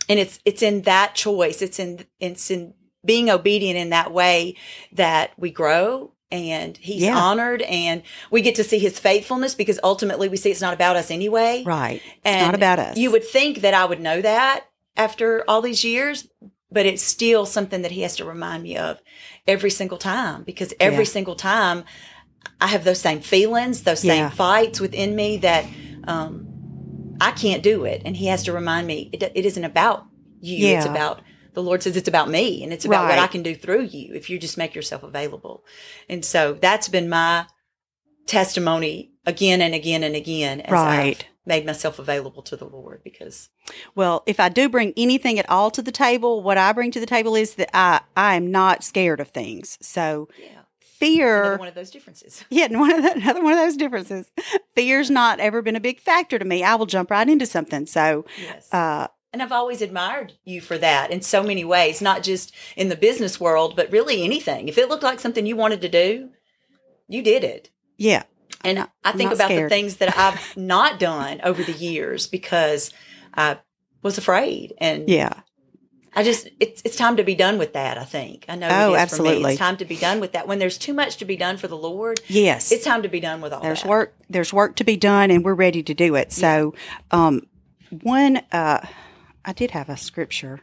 and 0.08 0.18
it's 0.18 0.38
it's 0.44 0.62
in 0.62 0.82
that 0.82 1.14
choice. 1.14 1.62
It's 1.62 1.78
in 1.78 2.04
it's 2.20 2.50
in 2.50 2.74
being 3.04 3.30
obedient 3.30 3.78
in 3.78 3.90
that 3.90 4.12
way 4.12 4.56
that 4.92 5.32
we 5.36 5.50
grow 5.50 6.12
and 6.30 6.76
he's 6.78 7.02
Yeah. 7.02 7.16
honored 7.16 7.62
and 7.62 8.02
we 8.30 8.40
get 8.40 8.54
to 8.56 8.64
see 8.64 8.78
his 8.78 8.98
faithfulness 8.98 9.54
because 9.54 9.78
ultimately 9.84 10.28
we 10.28 10.36
see 10.36 10.50
it's 10.50 10.60
not 10.62 10.74
about 10.74 10.96
us 10.96 11.10
anyway. 11.10 11.62
Right. 11.64 12.02
It's 12.04 12.20
And 12.24 12.46
not 12.46 12.54
about 12.54 12.78
us. 12.78 12.96
You 12.96 13.10
would 13.12 13.24
think 13.24 13.60
that 13.60 13.74
I 13.74 13.84
would 13.84 14.00
know 14.00 14.20
that 14.22 14.64
after 14.96 15.44
all 15.46 15.60
these 15.62 15.84
years, 15.84 16.26
but 16.74 16.84
it's 16.84 17.02
still 17.02 17.46
something 17.46 17.82
that 17.82 17.92
he 17.92 18.02
has 18.02 18.16
to 18.16 18.24
remind 18.24 18.64
me 18.64 18.76
of 18.76 19.00
every 19.46 19.70
single 19.70 19.96
time 19.96 20.42
because 20.42 20.74
every 20.80 21.04
Yeah. 21.04 21.10
single 21.10 21.36
time 21.36 21.84
I 22.60 22.66
have 22.66 22.84
those 22.84 23.00
same 23.00 23.20
feelings, 23.20 23.82
those 23.82 24.00
same 24.00 24.24
Yeah. 24.24 24.30
fights 24.30 24.80
within 24.80 25.16
me 25.16 25.38
that 25.38 25.66
um, 26.06 26.46
I 27.20 27.30
can't 27.30 27.62
do 27.62 27.84
it. 27.84 28.02
And 28.04 28.16
he 28.16 28.26
has 28.26 28.42
to 28.42 28.52
remind 28.52 28.86
me 28.86 29.08
it, 29.12 29.22
it 29.22 29.46
isn't 29.46 29.64
about 29.64 30.04
you, 30.40 30.74
it's 30.74 30.84
about 30.84 31.22
the 31.54 31.62
Lord 31.62 31.82
says 31.82 31.96
it's 31.96 32.08
about 32.08 32.28
me 32.28 32.62
and 32.64 32.72
it's 32.72 32.84
about 32.84 33.08
what 33.08 33.18
I 33.18 33.28
can 33.28 33.42
do 33.44 33.54
through 33.54 33.82
you 33.84 34.12
if 34.12 34.28
you 34.28 34.38
just 34.40 34.58
make 34.58 34.74
yourself 34.74 35.04
available. 35.04 35.64
And 36.08 36.24
so 36.24 36.52
that's 36.54 36.88
been 36.88 37.08
my 37.08 37.46
testimony 38.26 39.12
again 39.24 39.60
and 39.60 39.74
again 39.74 40.02
and 40.02 40.16
again 40.16 40.60
as 40.60 40.72
Right. 40.72 41.18
I've 41.18 41.24
made 41.46 41.66
myself 41.66 41.98
available 41.98 42.42
to 42.42 42.56
the 42.56 42.64
Lord 42.64 43.02
because 43.04 43.50
Well, 43.94 44.22
if 44.26 44.40
I 44.40 44.48
do 44.48 44.68
bring 44.68 44.92
anything 44.96 45.38
at 45.38 45.48
all 45.50 45.70
to 45.72 45.82
the 45.82 45.92
table, 45.92 46.42
what 46.42 46.58
I 46.58 46.72
bring 46.72 46.90
to 46.92 47.00
the 47.00 47.06
table 47.06 47.34
is 47.36 47.54
that 47.56 47.70
I 47.76 48.00
I 48.16 48.34
am 48.36 48.50
not 48.50 48.82
scared 48.84 49.20
of 49.20 49.28
things. 49.28 49.78
So 49.80 50.28
yeah, 50.38 50.46
another 50.46 50.66
fear, 50.80 51.58
one 51.58 51.68
of 51.68 51.74
those 51.74 51.90
differences. 51.90 52.44
yeah, 52.50 52.68
one 52.76 52.92
of 52.92 53.02
the, 53.02 53.12
another 53.12 53.42
one 53.42 53.52
of 53.52 53.58
those 53.58 53.76
differences. 53.76 54.30
Fear's 54.74 55.10
not 55.10 55.40
ever 55.40 55.60
been 55.62 55.76
a 55.76 55.80
big 55.80 56.00
factor 56.00 56.38
to 56.38 56.44
me. 56.44 56.62
I 56.64 56.74
will 56.76 56.86
jump 56.86 57.10
right 57.10 57.28
into 57.28 57.46
something. 57.46 57.86
So, 57.86 58.24
Yes. 58.40 58.72
uh, 58.72 59.08
and 59.32 59.42
I've 59.42 59.52
always 59.52 59.82
admired 59.82 60.34
you 60.44 60.60
for 60.60 60.78
that 60.78 61.10
in 61.10 61.20
so 61.20 61.42
many 61.42 61.64
ways, 61.64 62.00
not 62.00 62.22
just 62.22 62.54
in 62.76 62.88
the 62.88 62.94
business 62.96 63.40
world, 63.40 63.74
but 63.74 63.90
really 63.90 64.22
anything. 64.22 64.68
If 64.68 64.78
it 64.78 64.88
looked 64.88 65.02
like 65.02 65.18
something 65.18 65.44
you 65.44 65.56
wanted 65.56 65.80
to 65.80 65.88
do, 65.88 66.30
you 67.08 67.20
did 67.20 67.42
it. 67.44 67.70
yeah, 67.98 68.22
And 68.64 68.78
not- 68.78 68.90
I 69.04 69.12
think 69.12 69.32
about 69.32 69.46
scared. 69.48 69.70
the 69.70 69.74
things 69.74 69.96
that 69.96 70.16
I've 70.16 70.56
not 70.56 70.98
done 70.98 71.40
over 71.44 71.62
the 71.62 71.72
years 71.72 72.26
because 72.26 72.92
I 73.34 73.58
was 74.02 74.18
afraid. 74.18 74.72
And 74.78 75.08
yeah, 75.08 75.40
I 76.16 76.22
just 76.22 76.48
it's 76.60 76.80
it's 76.84 76.96
time 76.96 77.16
to 77.16 77.24
be 77.24 77.34
done 77.34 77.58
with 77.58 77.72
that, 77.74 77.98
I 77.98 78.04
think. 78.04 78.44
I 78.48 78.54
know 78.56 78.68
Oh, 78.70 78.72
it 78.72 78.78
is 78.78 79.16
for 79.16 79.22
me. 79.22 79.28
absolutely. 79.30 79.50
It's 79.52 79.58
time 79.58 79.76
to 79.78 79.84
be 79.84 79.96
done 79.96 80.20
with 80.20 80.32
that. 80.32 80.46
When 80.46 80.58
there's 80.58 80.78
too 80.78 80.94
much 80.94 81.16
to 81.18 81.24
be 81.24 81.36
done 81.36 81.56
for 81.56 81.66
the 81.68 81.76
Lord, 81.76 82.20
yes. 82.28 82.70
it's 82.72 82.84
time 82.84 83.02
to 83.02 83.08
be 83.08 83.20
done 83.20 83.40
with 83.40 83.52
all 83.52 83.60
there's 83.62 83.82
that. 83.82 83.88
work. 83.88 84.14
There's 84.30 84.52
work 84.52 84.76
to 84.76 84.84
be 84.84 84.96
done, 84.96 85.30
and 85.30 85.44
we're 85.44 85.54
ready 85.54 85.82
to 85.82 85.94
do 85.94 86.14
it. 86.14 86.32
So, 86.32 86.74
um, 87.10 87.42
one, 88.02 88.38
uh, 88.52 88.86
I 89.44 89.52
did 89.52 89.72
have 89.72 89.88
a 89.88 89.96
scripture. 89.96 90.60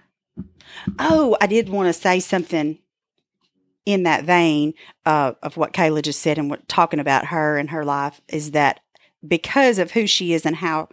Oh, 0.97 1.37
I 1.41 1.47
did 1.47 1.69
want 1.69 1.87
to 1.87 1.93
say 1.93 2.19
something 2.19 2.79
in 3.85 4.03
that 4.03 4.23
vein 4.23 4.73
uh, 5.05 5.33
of 5.41 5.57
what 5.57 5.73
Kayla 5.73 6.03
just 6.03 6.21
said 6.21 6.37
and 6.37 6.49
what 6.49 6.67
talking 6.67 6.99
about 6.99 7.25
her 7.27 7.57
and 7.57 7.69
her 7.71 7.83
life 7.83 8.21
is 8.27 8.51
that 8.51 8.79
because 9.27 9.79
of 9.79 9.91
who 9.91 10.07
she 10.07 10.33
is 10.33 10.45
and 10.45 10.55
how 10.57 10.89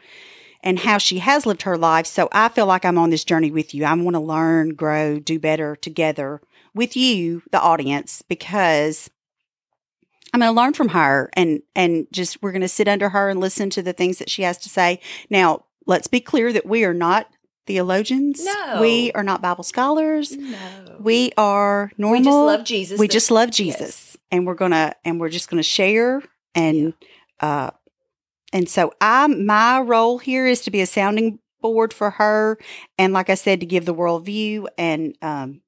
and 0.63 0.81
how 0.81 0.99
she 0.99 1.19
has 1.21 1.47
lived 1.47 1.63
her 1.63 1.79
life. 1.79 2.07
So 2.07 2.29
I 2.33 2.49
feel 2.49 2.67
like 2.67 2.85
I'm 2.85 2.99
on 2.99 3.11
this 3.11 3.25
journey 3.25 3.51
with 3.51 3.75
you. 3.75 3.85
I 3.85 3.95
want 3.95 4.15
to 4.15 4.21
learn, 4.21 4.71
grow, 4.71 5.21
do 5.21 5.39
better 5.39 5.77
together 5.77 6.41
with 6.75 6.97
you, 6.97 7.43
the 7.53 7.61
audience, 7.61 8.23
because 8.23 9.09
I'm 10.33 10.41
going 10.41 10.53
to 10.53 10.61
learn 10.61 10.75
from 10.75 10.89
her 10.89 11.31
and 11.35 11.63
and 11.75 12.07
just 12.13 12.43
we're 12.43 12.53
going 12.53 12.63
to 12.63 12.69
sit 12.69 12.89
under 12.89 13.09
her 13.11 13.29
and 13.29 13.41
listen 13.41 13.71
to 13.71 13.83
the 13.83 13.93
things 13.93 14.19
that 14.19 14.31
she 14.31 14.43
has 14.43 14.59
to 14.59 14.69
say. 14.69 15.01
Now, 15.31 15.65
let's 15.87 16.09
be 16.09 16.21
clear 16.21 16.53
that 16.53 16.67
we 16.67 16.85
are 16.85 16.95
not 16.95 17.29
theologians. 17.69 18.45
No. 18.45 18.79
We 18.81 19.13
are 19.13 19.23
not 19.23 19.41
Bible 19.41 19.63
scholars. 19.63 20.33
No. 20.37 20.97
We 20.99 21.31
are 21.37 21.93
normal. 21.97 22.19
We 22.19 22.25
just 22.25 22.35
love 22.37 22.65
Jesus. 22.65 22.99
We 22.99 23.07
just 23.07 23.31
love 23.31 23.49
yes. 23.51 23.57
Jesus. 23.57 24.17
And 24.33 24.45
we're 24.47 24.57
to 24.73 24.97
and 25.05 25.21
we're 25.21 25.29
just 25.29 25.49
to 25.63 25.69
share 25.69 26.23
and 26.57 26.95
uh 27.41 27.71
and 28.53 28.69
so 28.69 28.93
I 29.01 29.27
my 29.29 29.81
role 29.81 30.19
here 30.19 30.47
is 30.47 30.63
to 30.63 30.71
be 30.73 30.81
a 30.81 30.87
sounding 30.87 31.39
board 31.61 31.93
for 31.93 32.11
her 32.11 32.59
and 32.99 33.13
like 33.13 33.31
I 33.31 33.35
said 33.35 33.61
to 33.61 33.67
give 33.67 33.85
the 33.85 33.95
world 33.95 34.25
view 34.25 34.69
and 34.77 35.17
um 35.23 35.61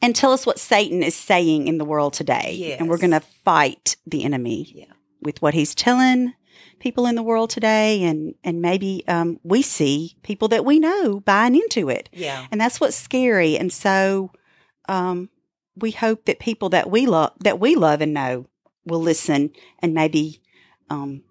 and 0.00 0.14
tell 0.16 0.32
us 0.32 0.44
what 0.46 0.58
Satan 0.58 1.02
is 1.02 1.14
saying 1.14 1.68
in 1.68 1.78
the 1.78 1.84
world 1.84 2.12
today. 2.14 2.76
And 2.78 2.88
we're 2.88 2.98
to 3.12 3.20
fight 3.44 3.96
the 4.06 4.24
enemy 4.24 4.72
Yeah. 4.74 4.84
with 5.20 5.40
what 5.42 5.54
he's 5.54 5.74
telling 5.74 6.34
people 6.78 7.06
in 7.06 7.14
the 7.14 7.22
world 7.22 7.50
today 7.50 8.02
and 8.02 8.34
and 8.44 8.60
maybe 8.60 9.04
um 9.08 9.38
we 9.42 9.62
see 9.62 10.16
people 10.22 10.48
that 10.48 10.64
we 10.64 10.78
know 10.78 11.20
buying 11.20 11.54
into 11.54 11.88
it. 11.88 12.08
Yeah. 12.12 12.46
And 12.50 12.60
that's 12.60 12.80
what's 12.80 12.96
scary. 12.96 13.56
And 13.56 13.72
so 13.72 14.32
um 14.88 15.30
we 15.76 15.90
hope 15.90 16.24
that 16.26 16.38
people 16.38 16.68
that 16.70 16.90
we 16.90 17.06
love 17.06 17.32
that 17.40 17.58
we 17.58 17.74
love 17.76 18.00
and 18.00 18.12
know 18.12 18.46
will 18.84 19.00
listen 19.00 19.50
and 19.78 19.94
maybe 19.94 20.40
um 20.90 21.22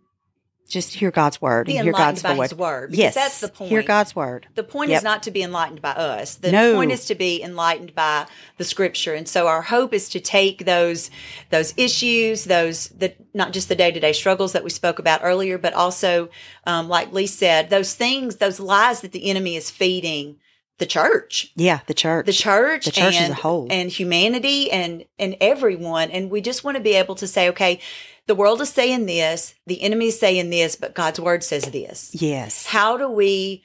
just 0.72 0.94
hear 0.94 1.12
God's 1.12 1.42
word 1.42 1.68
Be 1.68 1.78
and 1.78 1.86
hear 1.86 1.94
God's 1.94 2.24
by 2.24 2.38
word. 2.38 2.52
Word. 2.54 2.96
Yes, 2.96 3.14
that's 3.14 3.42
the 3.42 3.50
point. 3.50 3.70
Hear 3.70 3.84
God's 3.84 4.16
word. 4.16 4.48
The 4.56 4.64
point 4.64 4.90
Yep. 4.90 4.98
is 4.98 5.04
not 5.04 5.24
to 5.24 5.32
be 5.32 5.44
enlightened 5.44 5.82
by 5.82 5.92
us. 5.92 6.36
The 6.36 6.52
No. 6.52 6.76
point 6.76 6.92
is 6.92 7.06
to 7.06 7.16
be 7.16 7.44
enlightened 7.44 7.94
by 7.94 8.26
the 8.58 8.64
scripture. 8.64 9.14
And 9.14 9.28
so 9.28 9.48
our 9.48 9.64
hope 9.64 9.94
is 9.94 10.10
to 10.10 10.20
take 10.20 10.66
those 10.66 11.12
those 11.50 11.74
issues, 11.78 12.46
those 12.46 12.88
the 12.90 13.14
not 13.34 13.52
just 13.54 13.70
the 13.70 13.76
day 13.76 13.92
to 13.92 14.00
day 14.00 14.14
struggles 14.14 14.54
that 14.54 14.64
we 14.64 14.70
spoke 14.70 15.00
about 15.00 15.22
earlier, 15.24 15.58
but 15.58 15.74
also, 15.74 16.30
um, 16.66 16.88
like 16.88 17.12
Lee 17.12 17.28
said, 17.28 17.70
those 17.70 17.94
things, 17.94 18.38
those 18.38 18.60
lies 18.60 19.02
that 19.02 19.12
the 19.12 19.30
enemy 19.30 19.56
is 19.56 19.70
feeding 19.70 20.38
the 20.82 20.86
church 20.86 21.52
Yeah, 21.56 21.80
the 21.88 21.94
church. 21.94 22.26
the 22.26 22.34
church, 22.34 22.84
The 22.86 22.92
church 22.92 23.16
as 23.22 23.30
a 23.30 23.34
whole. 23.36 23.68
and 23.72 23.90
humanity 23.90 24.70
and 24.70 25.06
and 25.18 25.38
everyone 25.40 26.12
and 26.12 26.30
we 26.30 26.42
just 26.42 26.64
want 26.66 26.76
to 26.76 26.84
be 26.84 26.96
able 26.96 27.16
to 27.16 27.28
say 27.28 27.48
okay 27.50 27.80
the 28.28 28.36
world 28.36 28.60
is 28.62 28.70
saying 28.70 29.06
this 29.06 29.56
the 29.68 29.82
enemy 29.82 30.08
is 30.08 30.20
saying 30.20 30.50
this 30.50 30.76
but 30.76 30.94
god's 30.96 31.20
word 31.20 31.44
says 31.44 31.64
this 31.72 32.12
Yes. 32.14 32.66
how 32.66 32.98
do 32.98 33.08
we 33.10 33.64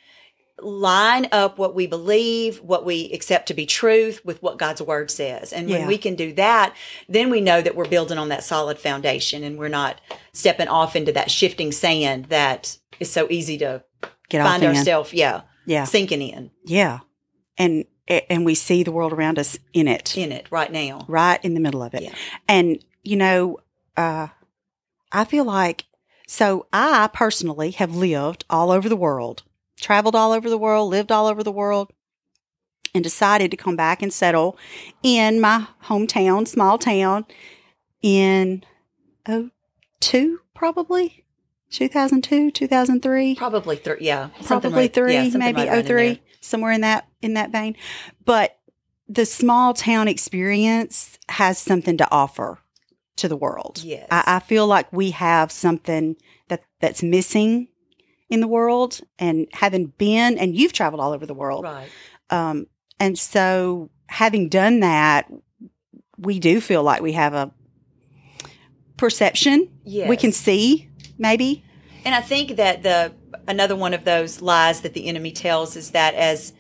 line 0.58 1.28
up 1.32 1.58
what 1.58 1.74
we 1.74 1.86
believe 1.86 2.58
what 2.62 2.84
we 2.86 3.10
accept 3.12 3.46
to 3.48 3.54
be 3.54 3.66
truth 3.66 4.24
with 4.24 4.42
what 4.42 4.58
god's 4.58 4.80
word 4.80 5.10
says 5.10 5.52
and 5.52 5.68
when 5.68 5.82
Yeah. 5.82 5.86
we 5.86 5.98
can 5.98 6.14
do 6.14 6.32
that 6.34 6.74
then 7.08 7.28
we 7.30 7.40
know 7.42 7.60
that 7.60 7.76
we're 7.76 7.88
building 7.88 8.16
on 8.18 8.30
that 8.30 8.42
solid 8.42 8.78
foundation 8.78 9.44
and 9.44 9.58
we're 9.58 9.68
not 9.68 10.00
stepping 10.32 10.68
off 10.68 10.96
into 10.96 11.12
that 11.12 11.30
shifting 11.30 11.72
sand 11.72 12.26
that 12.26 12.78
is 13.00 13.10
so 13.10 13.26
easy 13.30 13.58
to 13.58 13.82
Get 14.30 14.40
off 14.40 14.48
find 14.48 14.62
in. 14.62 14.70
ourselves 14.76 15.12
yeah 15.12 15.42
Yeah. 15.66 15.84
sinking 15.84 16.22
in 16.22 16.50
Yeah. 16.64 17.00
And 17.58 17.84
and 18.08 18.44
we 18.44 18.54
see 18.54 18.84
the 18.84 18.92
world 18.92 19.12
around 19.12 19.38
us 19.38 19.58
in 19.72 19.88
it. 19.88 20.16
in 20.16 20.30
it 20.30 20.46
right 20.50 20.70
now 20.70 21.04
right 21.08 21.44
in 21.44 21.54
the 21.54 21.60
middle 21.60 21.82
of 21.82 21.92
it. 21.94 22.04
Yeah. 22.04 22.14
And, 22.46 22.84
you 23.02 23.16
know, 23.16 23.58
uh, 23.96 24.28
I 25.10 25.24
feel 25.24 25.44
like, 25.44 25.86
so 26.28 26.66
I 26.72 27.08
personally 27.12 27.72
have 27.72 27.94
lived 27.94 28.44
all 28.48 28.70
over 28.70 28.88
the 28.88 28.96
world, 28.96 29.42
traveled 29.80 30.14
all 30.14 30.32
over 30.32 30.48
the 30.48 30.58
world, 30.58 30.90
lived 30.90 31.10
all 31.10 31.26
over 31.26 31.42
the 31.42 31.52
world, 31.52 31.92
and 32.94 33.02
decided 33.02 33.50
to 33.50 33.56
come 33.56 33.76
back 33.76 34.02
and 34.02 34.12
settle 34.12 34.56
in 35.02 35.40
my 35.40 35.66
hometown, 35.84 36.46
small 36.48 36.78
town, 36.78 37.26
in 38.02 38.64
oh 39.28 39.50
two 40.00 40.40
probably 40.54 41.24
2002 41.70 42.50
2003 42.52 43.34
Probably 43.34 43.76
three, 43.76 43.96
yeah. 44.00 44.28
probably 44.44 44.88
three, 44.88 45.14
yeah, 45.14 45.30
maybe 45.36 45.62
around 45.62 45.78
in 45.78 45.84
03, 45.86 46.06
there. 46.08 46.18
somewhere 46.40 46.72
in 46.72 46.80
that 46.82 47.08
in 47.22 47.34
that 47.34 47.50
vein. 47.50 47.76
But 48.24 48.58
the 49.08 49.26
small 49.26 49.74
town 49.74 50.08
experience 50.08 51.18
has 51.28 51.58
something 51.58 51.96
to 51.98 52.10
offer 52.10 52.58
to 53.16 53.28
the 53.28 53.36
world. 53.36 53.80
Yes. 53.84 54.06
I, 54.10 54.24
I 54.36 54.38
feel 54.40 54.66
like 54.66 54.92
we 54.92 55.10
have 55.12 55.50
something 55.52 56.16
that 56.48 56.62
that's 56.80 57.02
missing 57.02 57.68
in 58.28 58.40
the 58.40 58.48
world, 58.48 59.00
and 59.20 59.46
having 59.52 59.86
been, 59.98 60.36
and 60.36 60.56
you've 60.56 60.72
traveled 60.72 61.00
all 61.00 61.12
over 61.12 61.26
the 61.26 61.34
world, 61.34 61.62
Right. 61.64 61.88
um, 62.30 62.66
and 62.98 63.16
so 63.16 63.88
having 64.08 64.48
done 64.48 64.80
that, 64.80 65.30
we 66.18 66.40
do 66.40 66.60
feel 66.60 66.82
like 66.82 67.00
we 67.02 67.12
have 67.12 67.34
a 67.34 67.52
perception. 68.96 69.70
Yes. 69.84 70.08
We 70.08 70.16
can 70.16 70.32
see 70.32 70.88
maybe. 71.18 71.64
And 72.04 72.14
I 72.14 72.20
think 72.20 72.56
that 72.56 72.82
the 72.82 73.12
another 73.48 73.76
one 73.76 73.94
of 73.94 74.04
those 74.04 74.40
lies 74.40 74.80
that 74.82 74.94
the 74.94 75.06
enemy 75.06 75.32
tells 75.32 75.76
is 75.76 75.90
that 75.90 76.14
as 76.14 76.52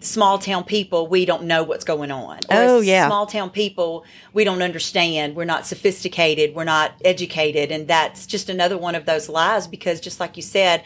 small 0.00 0.38
town 0.38 0.64
people, 0.64 1.06
we 1.06 1.24
don't 1.24 1.44
know 1.44 1.62
what's 1.62 1.84
going 1.84 2.10
on. 2.10 2.36
Or 2.36 2.56
Oh, 2.56 2.78
as 2.80 2.86
yeah. 2.86 3.06
Small 3.06 3.26
town 3.26 3.50
people, 3.50 4.04
we 4.32 4.44
don't 4.44 4.62
understand. 4.62 5.36
We're 5.36 5.44
not 5.44 5.66
sophisticated. 5.66 6.54
We're 6.54 6.64
not 6.64 6.92
educated. 7.04 7.70
And 7.70 7.86
that's 7.86 8.26
just 8.26 8.48
another 8.48 8.78
one 8.78 8.94
of 8.94 9.06
those 9.06 9.28
lies 9.28 9.66
because 9.66 10.00
just 10.00 10.20
like 10.20 10.36
you 10.36 10.42
said, 10.42 10.84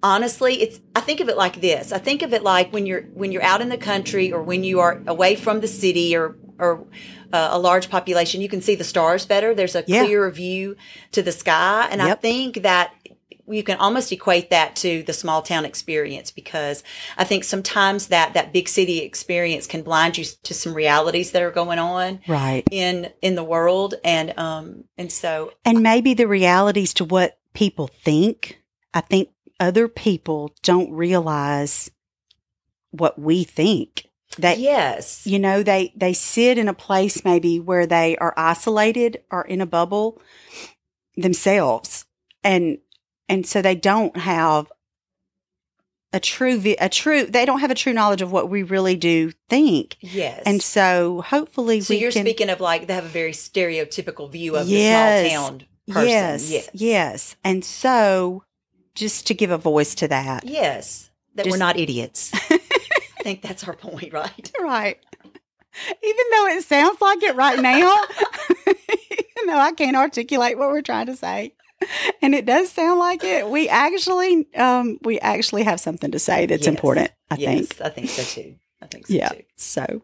honestly 0.00 0.62
it's 0.62 0.78
i 0.94 1.00
think 1.00 1.18
of 1.18 1.28
it 1.28 1.36
like 1.36 1.60
this 1.60 1.90
i 1.90 1.98
think 1.98 2.22
of 2.22 2.32
it 2.32 2.44
like 2.44 2.72
when 2.72 2.86
you're 2.86 3.02
when 3.14 3.32
you're 3.32 3.42
out 3.42 3.60
in 3.60 3.68
the 3.68 3.76
country 3.76 4.32
or 4.32 4.40
when 4.40 4.62
you 4.62 4.78
are 4.78 5.02
away 5.08 5.34
from 5.34 5.60
the 5.60 5.66
city 5.66 6.14
or 6.14 6.36
or 6.58 6.86
uh, 7.32 7.48
a 7.52 7.58
large 7.58 7.88
population 7.90 8.40
you 8.40 8.48
can 8.48 8.60
see 8.60 8.74
the 8.74 8.84
stars 8.84 9.26
better 9.26 9.54
there's 9.54 9.74
a 9.74 9.84
Yeah. 9.86 10.04
clearer 10.04 10.30
view 10.30 10.76
to 11.12 11.22
the 11.22 11.32
sky 11.32 11.88
and 11.90 12.00
i 12.02 12.14
think 12.14 12.62
that 12.62 12.92
you 13.50 13.62
can 13.62 13.78
almost 13.78 14.12
equate 14.12 14.50
that 14.50 14.76
to 14.76 15.02
the 15.04 15.12
small 15.14 15.40
town 15.40 15.64
experience 15.64 16.30
because 16.30 16.82
I 17.16 17.24
think 17.24 17.44
sometimes 17.44 18.08
that 18.08 18.34
that 18.34 18.52
big 18.52 18.68
city 18.68 18.98
experience 18.98 19.66
can 19.66 19.82
blind 19.82 20.18
you 20.18 20.24
to 20.42 20.52
some 20.52 20.74
realities 20.74 21.30
that 21.30 21.40
are 21.42 21.50
going 21.50 21.78
on 21.78 22.20
Right. 22.28 22.64
in 22.70 23.10
in 23.22 23.36
the 23.36 23.44
world 23.44 23.94
and 24.04 24.38
um 24.38 24.84
and 24.98 25.10
so 25.10 25.52
And 25.64 25.82
maybe 25.82 26.12
the 26.12 26.28
realities 26.28 26.92
to 26.94 27.06
what 27.06 27.38
people 27.54 27.86
think. 27.86 28.60
I 28.92 29.00
think 29.00 29.30
other 29.58 29.88
people 29.88 30.52
don't 30.62 30.92
realize 30.92 31.90
what 32.90 33.18
we 33.18 33.44
think. 33.44 34.07
That 34.38 34.58
yes. 34.58 35.26
you 35.26 35.38
know 35.38 35.62
they 35.62 35.92
they 35.96 36.12
sit 36.12 36.58
in 36.58 36.68
a 36.68 36.74
place 36.74 37.24
maybe 37.24 37.58
where 37.60 37.86
they 37.86 38.16
are 38.18 38.34
isolated 38.36 39.22
or 39.30 39.42
in 39.42 39.60
a 39.60 39.66
bubble 39.66 40.20
themselves. 41.16 42.04
And 42.44 42.78
and 43.28 43.46
so 43.46 43.60
they 43.62 43.74
don't 43.74 44.16
have 44.16 44.70
a 46.12 46.20
true 46.20 46.62
a 46.80 46.88
true 46.88 47.26
they 47.26 47.44
don't 47.44 47.60
have 47.60 47.70
a 47.70 47.74
true 47.74 47.92
knowledge 47.92 48.22
of 48.22 48.32
what 48.32 48.48
we 48.48 48.62
really 48.62 48.96
do 48.96 49.32
think. 49.48 49.96
Yes. 50.00 50.42
And 50.46 50.62
so 50.62 51.22
hopefully 51.26 51.80
so 51.80 51.92
you're 51.94 52.12
can 52.12 52.24
speaking 52.24 52.48
of 52.48 52.60
like 52.60 52.86
they 52.86 52.94
have 52.94 53.04
a 53.04 53.08
very 53.08 53.32
stereotypical 53.32 54.30
view 54.30 54.56
of 54.56 54.68
Yes. 54.68 55.24
the 55.24 55.34
small 55.34 55.48
town 55.48 55.66
person. 55.88 56.08
Yes. 56.08 56.50
Yes. 56.50 56.70
Yes. 56.72 57.36
And 57.44 57.64
so 57.64 58.44
just 58.94 59.26
to 59.26 59.34
give 59.34 59.50
a 59.50 59.58
voice 59.58 59.94
to 59.96 60.08
that. 60.08 60.44
Yes. 60.44 61.10
That 61.34 61.46
we're 61.46 61.56
not 61.56 61.78
idiots 61.78 62.32
think 63.28 63.42
that's 63.42 63.64
our 63.68 63.74
point 63.74 64.12
right? 64.12 64.52
Right. 64.60 64.98
Even 66.02 66.24
though 66.32 66.46
it 66.46 66.64
sounds 66.64 67.00
like 67.00 67.22
it 67.22 67.36
right 67.36 67.60
now 67.60 67.76
even 68.66 69.46
though 69.46 69.58
i 69.58 69.72
can't 69.72 69.96
articulate 69.96 70.56
what 70.58 70.70
we're 70.70 70.82
trying 70.82 71.06
to 71.06 71.16
say. 71.16 71.54
And 72.22 72.34
it 72.34 72.44
does 72.44 72.72
sound 72.72 72.98
like 72.98 73.22
it. 73.22 73.48
We 73.48 73.68
actually 73.68 74.48
um 74.56 74.98
we 75.02 75.20
actually 75.20 75.62
have 75.64 75.78
something 75.78 76.10
to 76.10 76.18
say 76.18 76.46
that's 76.46 76.66
Yes. 76.66 76.74
important 76.74 77.10
i 77.30 77.36
yes. 77.36 77.68
think. 77.68 77.80
I 77.82 77.90
think 77.90 78.08
so 78.08 78.22
too. 78.22 78.54
I 78.82 78.86
think 78.86 79.06
so 79.06 79.14
yeah. 79.14 79.28
too. 79.28 79.42
So 79.56 80.02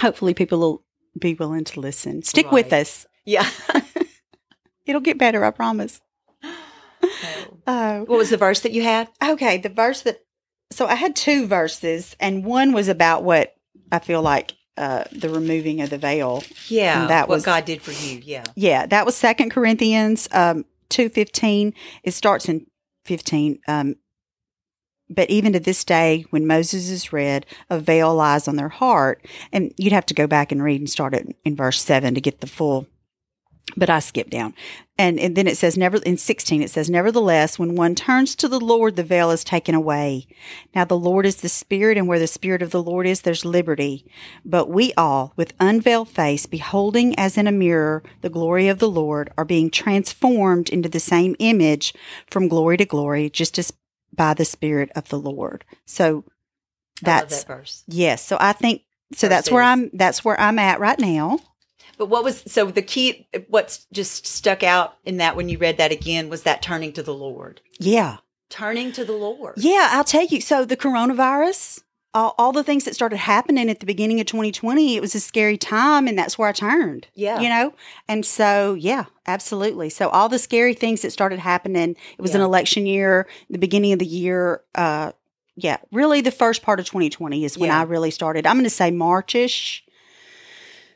hopefully 0.00 0.32
people 0.34 0.58
will 0.58 0.82
be 1.18 1.34
willing 1.34 1.64
to 1.64 1.80
listen. 1.80 2.22
Stick 2.22 2.50
with 2.50 2.72
us. 2.72 3.06
Yeah. 3.24 3.48
It'll 4.86 5.00
get 5.02 5.18
better 5.18 5.44
i 5.44 5.50
promise. 5.50 6.00
Oh. 7.02 7.72
uh, 7.72 8.00
what 8.00 8.18
was 8.18 8.30
the 8.30 8.36
verse 8.36 8.60
that 8.60 8.72
you 8.72 8.82
had? 8.82 9.08
Okay, 9.22 9.56
the 9.56 9.68
verse 9.70 10.02
that 10.02 10.20
so 10.70 10.86
I 10.86 10.94
had 10.94 11.16
two 11.16 11.46
verses, 11.46 12.16
and 12.20 12.44
one 12.44 12.72
was 12.72 12.88
about 12.88 13.22
what 13.24 13.54
I 13.92 13.98
feel 13.98 14.22
like 14.22 14.54
uh, 14.76 15.04
the 15.12 15.28
removing 15.28 15.80
of 15.80 15.90
the 15.90 15.98
veil. 15.98 16.42
yeah 16.68 17.02
And 17.02 17.10
that 17.10 17.28
what 17.28 17.36
was- 17.36 17.44
God 17.44 17.64
did 17.64 17.82
for 17.82 17.92
you 17.92 18.20
yeah 18.24 18.44
Yeah, 18.54 18.86
that 18.86 19.04
was 19.04 19.16
Second 19.16 19.50
Corinthians 19.50 20.28
um, 20.32 20.64
two 20.88 21.08
fifteen. 21.08 21.74
It 22.02 22.12
starts 22.12 22.48
in 22.48 22.66
fifteen. 23.04 23.58
Um, 23.68 23.96
but 25.12 25.28
even 25.28 25.52
to 25.54 25.60
this 25.60 25.84
day, 25.84 26.24
when 26.30 26.46
Moses 26.46 26.88
is 26.88 27.12
read, 27.12 27.44
a 27.68 27.80
veil 27.80 28.14
lies 28.14 28.46
on 28.46 28.54
their 28.54 28.68
heart, 28.68 29.26
and 29.52 29.74
you'd 29.76 29.92
have 29.92 30.06
to 30.06 30.14
go 30.14 30.28
back 30.28 30.52
and 30.52 30.62
read 30.62 30.80
and 30.80 30.88
start 30.88 31.14
it 31.14 31.36
in 31.44 31.56
verse 31.56 31.82
seven 31.82 32.14
to 32.14 32.20
get 32.20 32.40
the 32.40 32.46
full. 32.46 32.86
But 33.76 33.88
I 33.88 34.00
skipped 34.00 34.30
down, 34.30 34.54
and, 34.98 35.20
and 35.20 35.36
then 35.36 35.46
it 35.46 35.56
says 35.56 35.78
never 35.78 35.98
in 35.98 36.16
sixteen. 36.16 36.60
It 36.60 36.70
says, 36.70 36.90
nevertheless, 36.90 37.56
when 37.56 37.76
one 37.76 37.94
turns 37.94 38.34
to 38.36 38.48
the 38.48 38.58
Lord, 38.58 38.96
the 38.96 39.04
veil 39.04 39.30
is 39.30 39.44
taken 39.44 39.76
away. 39.76 40.26
Now 40.74 40.84
the 40.84 40.98
Lord 40.98 41.24
is 41.24 41.36
the 41.36 41.48
Spirit, 41.48 41.96
and 41.96 42.08
where 42.08 42.18
the 42.18 42.26
Spirit 42.26 42.62
of 42.62 42.72
the 42.72 42.82
Lord 42.82 43.06
is, 43.06 43.20
there's 43.20 43.44
liberty. 43.44 44.10
But 44.44 44.68
we 44.68 44.92
all, 44.94 45.34
with 45.36 45.54
unveiled 45.60 46.08
face, 46.08 46.46
beholding 46.46 47.16
as 47.16 47.38
in 47.38 47.46
a 47.46 47.52
mirror 47.52 48.02
the 48.22 48.28
glory 48.28 48.66
of 48.66 48.80
the 48.80 48.90
Lord, 48.90 49.30
are 49.38 49.44
being 49.44 49.70
transformed 49.70 50.68
into 50.68 50.88
the 50.88 50.98
same 50.98 51.36
image 51.38 51.94
from 52.28 52.48
glory 52.48 52.76
to 52.76 52.84
glory, 52.84 53.30
just 53.30 53.56
as 53.56 53.72
by 54.12 54.34
the 54.34 54.44
Spirit 54.44 54.90
of 54.96 55.08
the 55.10 55.20
Lord. 55.20 55.64
So 55.86 56.24
that's 57.02 57.44
that 57.44 57.46
yes. 57.86 58.26
So 58.26 58.36
I 58.40 58.52
think 58.52 58.82
so. 59.12 59.28
That's 59.28 59.48
where 59.48 59.62
I'm. 59.62 59.90
That's 59.92 60.24
where 60.24 60.38
I'm 60.40 60.58
at 60.58 60.80
right 60.80 60.98
now. 60.98 61.38
But 62.00 62.06
what 62.08 62.24
was 62.24 62.42
so 62.46 62.64
the 62.70 62.80
key? 62.80 63.28
What's 63.48 63.86
just 63.92 64.26
stuck 64.26 64.62
out 64.62 64.96
in 65.04 65.18
that 65.18 65.36
when 65.36 65.50
you 65.50 65.58
read 65.58 65.76
that 65.76 65.92
again 65.92 66.30
was 66.30 66.44
that 66.44 66.62
turning 66.62 66.94
to 66.94 67.02
the 67.02 67.12
Lord, 67.12 67.60
Yeah. 67.78 68.16
turning 68.48 68.90
to 68.92 69.04
the 69.04 69.12
Lord. 69.12 69.54
Yeah, 69.58 69.90
I'll 69.92 70.02
take 70.02 70.32
you. 70.32 70.40
So 70.40 70.64
the 70.64 70.78
coronavirus, 70.78 71.82
all, 72.14 72.34
all 72.38 72.52
the 72.52 72.64
things 72.64 72.84
that 72.84 72.94
started 72.94 73.18
happening 73.18 73.68
at 73.68 73.80
the 73.80 73.86
beginning 73.86 74.18
of 74.18 74.24
2020, 74.26 74.96
it 74.96 75.00
was 75.02 75.14
a 75.14 75.20
scary 75.20 75.58
time, 75.58 76.08
and 76.08 76.18
that's 76.18 76.38
where 76.38 76.48
I 76.48 76.52
turned. 76.52 77.06
Yeah. 77.14 77.38
you 77.38 77.50
know, 77.50 77.74
and 78.08 78.24
so 78.24 78.72
yeah, 78.72 79.04
absolutely. 79.26 79.90
So 79.90 80.08
all 80.08 80.30
the 80.30 80.38
scary 80.38 80.72
things 80.72 81.02
that 81.02 81.10
started 81.12 81.38
happening, 81.38 81.96
it 82.18 82.22
was 82.22 82.34
an 82.34 82.40
election 82.40 82.86
year, 82.86 83.28
the 83.50 83.58
beginning 83.58 83.92
of 83.92 83.98
the 83.98 84.06
year. 84.06 84.62
Uh, 84.74 85.12
yeah, 85.54 85.76
really, 85.92 86.22
the 86.22 86.30
first 86.30 86.62
part 86.62 86.80
of 86.80 86.86
2020 86.86 87.44
is 87.44 87.58
when 87.58 87.68
Yeah. 87.68 87.80
I 87.80 87.82
really 87.82 88.10
started. 88.10 88.46
I'm 88.46 88.56
going 88.56 88.64
to 88.64 88.70
say 88.70 88.90
Marchish. 88.90 89.82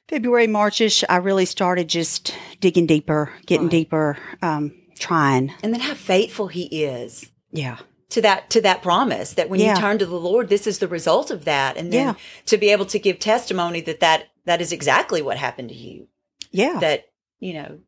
February, 0.09 0.47
Marchish, 0.47 1.03
I 1.09 1.17
really 1.17 1.47
started 1.47 1.89
just 1.89 2.35
digging 2.61 2.87
deeper, 2.87 3.33
getting 3.47 3.67
Right. 3.67 3.71
deeper, 3.71 4.19
um, 4.43 4.73
trying. 4.99 5.53
And 5.63 5.73
then 5.73 5.81
how 5.81 5.95
faithful 5.95 6.49
He 6.49 6.65
is 6.85 7.31
Yeah. 7.53 7.79
to 8.11 8.21
that 8.21 8.51
to 8.51 8.61
that 8.61 8.83
promise 8.83 9.33
that 9.35 9.49
when 9.49 9.61
Yeah. 9.61 9.75
you 9.75 9.81
turn 9.81 9.99
to 9.99 10.07
the 10.07 10.15
Lord, 10.21 10.49
this 10.49 10.67
is 10.67 10.79
the 10.79 10.89
result 10.89 11.31
of 11.31 11.45
that, 11.47 11.77
and 11.77 11.93
then 11.93 12.09
Yeah. 12.09 12.15
to 12.47 12.57
be 12.59 12.71
able 12.71 12.87
to 12.87 12.99
give 12.99 13.19
testimony 13.19 13.81
that 13.83 14.01
that 14.01 14.29
that 14.45 14.61
is 14.61 14.73
exactly 14.73 15.23
what 15.23 15.39
happened 15.39 15.71
to 15.71 15.75
you. 15.75 16.09
Yeah. 16.53 16.79
That 16.81 17.07
you 17.41 17.55
know, 17.55 17.79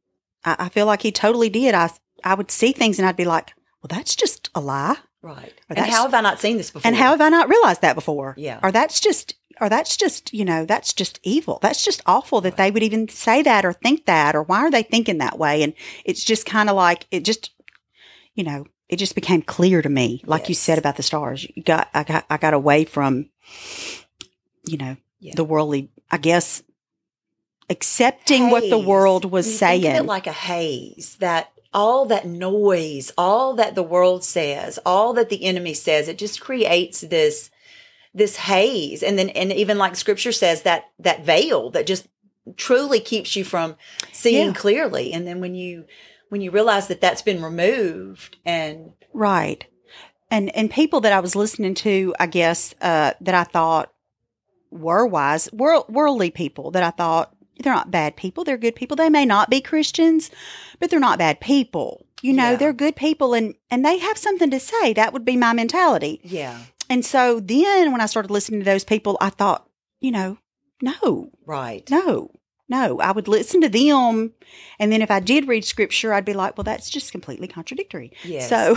I, 0.44 0.56
I 0.58 0.68
feel 0.70 0.86
like 0.86 1.02
he 1.02 1.12
totally 1.12 1.48
did. 1.50 1.74
I 1.74 1.90
I 2.24 2.34
would 2.34 2.50
see 2.50 2.72
things 2.72 2.98
and 2.98 3.06
I'd 3.06 3.16
be 3.16 3.24
like, 3.26 3.52
well, 3.82 3.88
that's 3.88 4.16
just 4.16 4.48
a 4.54 4.60
lie. 4.60 4.96
right? 5.22 5.52
Or 5.68 5.76
And 5.76 5.86
how 5.86 6.02
have 6.02 6.14
I 6.14 6.20
not 6.20 6.40
seen 6.40 6.56
this 6.56 6.70
before? 6.70 6.86
And 6.86 6.94
how 6.96 7.10
have 7.10 7.20
I 7.20 7.28
not 7.28 7.48
realized 7.48 7.80
that 7.82 7.94
before? 7.94 8.34
Yeah. 8.38 8.60
Or 8.62 8.70
that's 8.70 9.00
just 9.00 9.34
or 9.60 9.68
that's 9.68 9.96
just, 9.96 10.32
you 10.34 10.44
know, 10.44 10.64
that's 10.64 10.92
just 10.92 11.18
evil. 11.22 11.58
That's 11.62 11.84
just 11.84 12.02
awful 12.06 12.40
that 12.42 12.56
they 12.56 12.70
would 12.70 12.82
even 12.82 13.08
say 13.08 13.42
that 13.42 13.64
or 13.64 13.72
think 13.72 14.06
that 14.06 14.34
or 14.34 14.42
why 14.42 14.58
are 14.58 14.70
they 14.70 14.82
thinking 14.82 15.18
that 15.18 15.38
way? 15.38 15.62
And 15.62 15.72
it's 16.04 16.24
just 16.24 16.46
kind 16.46 16.68
of 16.68 16.76
like 16.76 17.06
it 17.10 17.24
just 17.24 17.52
you 18.34 18.44
know, 18.44 18.66
it 18.88 18.96
just 18.96 19.14
became 19.14 19.40
clear 19.42 19.80
to 19.80 19.88
me, 19.88 20.22
like 20.26 20.48
you 20.48 20.54
said 20.54 20.78
about 20.78 20.96
the 20.96 21.02
stars. 21.02 21.46
You 21.54 21.62
got 21.62 21.88
I 21.94 22.04
got 22.04 22.26
I 22.28 22.36
got 22.36 22.54
away 22.54 22.84
from 22.84 23.30
you 24.66 24.76
know, 24.76 24.96
Yeah. 25.20 25.34
the 25.36 25.44
worldly 25.44 25.90
I 26.10 26.18
guess 26.18 26.62
accepting 27.68 28.50
what 28.50 28.68
the 28.68 28.78
world 28.78 29.24
was 29.24 29.46
You 29.46 29.52
saying. 29.54 29.82
Think 29.82 29.94
of 29.96 30.04
it 30.04 30.08
like 30.08 30.26
a 30.26 30.32
haze 30.32 31.16
that 31.20 31.52
all 31.72 32.06
that 32.06 32.26
noise, 32.26 33.12
all 33.18 33.54
that 33.54 33.74
the 33.74 33.82
world 33.82 34.24
says, 34.24 34.78
all 34.86 35.12
that 35.14 35.28
the 35.28 35.44
enemy 35.44 35.74
says, 35.74 36.08
it 36.08 36.16
just 36.18 36.40
creates 36.40 37.00
this 37.02 37.50
this 38.16 38.36
haze. 38.36 39.02
And 39.02 39.18
then 39.18 39.28
and 39.30 39.52
even 39.52 39.78
like 39.78 39.94
scripture 39.94 40.32
says 40.32 40.62
that 40.62 40.84
that 40.98 41.24
veil 41.24 41.70
that 41.70 41.86
just 41.86 42.08
truly 42.56 42.98
keeps 43.00 43.36
you 43.36 43.44
from 43.44 43.76
seeing 44.12 44.48
Yeah. 44.48 44.52
clearly. 44.54 45.12
And 45.12 45.26
then 45.26 45.40
when 45.40 45.54
you 45.54 45.84
when 46.30 46.40
you 46.40 46.50
realize 46.50 46.88
that 46.88 47.00
that's 47.00 47.22
been 47.22 47.42
removed 47.42 48.36
and 48.44 48.92
Right. 49.12 49.66
And 50.30 50.54
and 50.56 50.70
people 50.70 51.00
that 51.02 51.12
I 51.12 51.20
was 51.20 51.36
listening 51.36 51.74
to, 51.76 52.14
I 52.18 52.26
guess, 52.26 52.74
uh, 52.80 53.12
that 53.20 53.34
I 53.34 53.44
thought 53.44 53.92
were 54.70 55.06
wise, 55.06 55.48
world, 55.52 55.84
worldly 55.88 56.30
people 56.30 56.70
that 56.72 56.82
I 56.82 56.90
thought 56.90 57.32
they're 57.58 57.72
not 57.74 57.90
bad 57.90 58.16
people. 58.16 58.44
They're 58.44 58.58
good 58.58 58.74
people. 58.74 58.96
They 58.96 59.08
may 59.08 59.24
not 59.24 59.48
be 59.48 59.60
Christians, 59.60 60.30
but 60.78 60.90
they're 60.90 61.00
not 61.00 61.18
bad 61.18 61.40
people. 61.40 62.04
You 62.22 62.32
know, 62.34 62.50
Yeah. 62.50 62.56
they're 62.56 62.72
good 62.72 62.96
people 62.96 63.34
and 63.34 63.54
and 63.70 63.84
they 63.84 63.98
have 63.98 64.18
something 64.18 64.50
to 64.50 64.58
say. 64.60 64.92
That 64.92 65.12
would 65.12 65.24
be 65.24 65.36
my 65.36 65.52
mentality. 65.52 66.20
yeah, 66.24 66.58
And 66.90 67.04
so 67.04 67.40
then 67.40 67.92
when 67.92 68.00
I 68.00 68.06
started 68.06 68.30
listening 68.30 68.60
to 68.60 68.64
those 68.64 68.84
people, 68.84 69.16
I 69.20 69.30
thought, 69.30 69.68
you 70.00 70.10
know, 70.12 70.38
no, 70.82 71.30
right. 71.46 71.88
no, 71.90 72.30
no. 72.68 73.00
I 73.00 73.12
would 73.12 73.28
listen 73.28 73.60
to 73.62 73.68
them. 73.68 74.32
And 74.78 74.92
then 74.92 75.00
if 75.02 75.10
I 75.10 75.20
did 75.20 75.48
read 75.48 75.64
scripture, 75.64 76.12
I'd 76.12 76.24
be 76.24 76.34
like, 76.34 76.56
well, 76.56 76.64
that's 76.64 76.90
just 76.90 77.12
completely 77.12 77.48
contradictory. 77.48 78.12
Yes. 78.24 78.48
So 78.48 78.76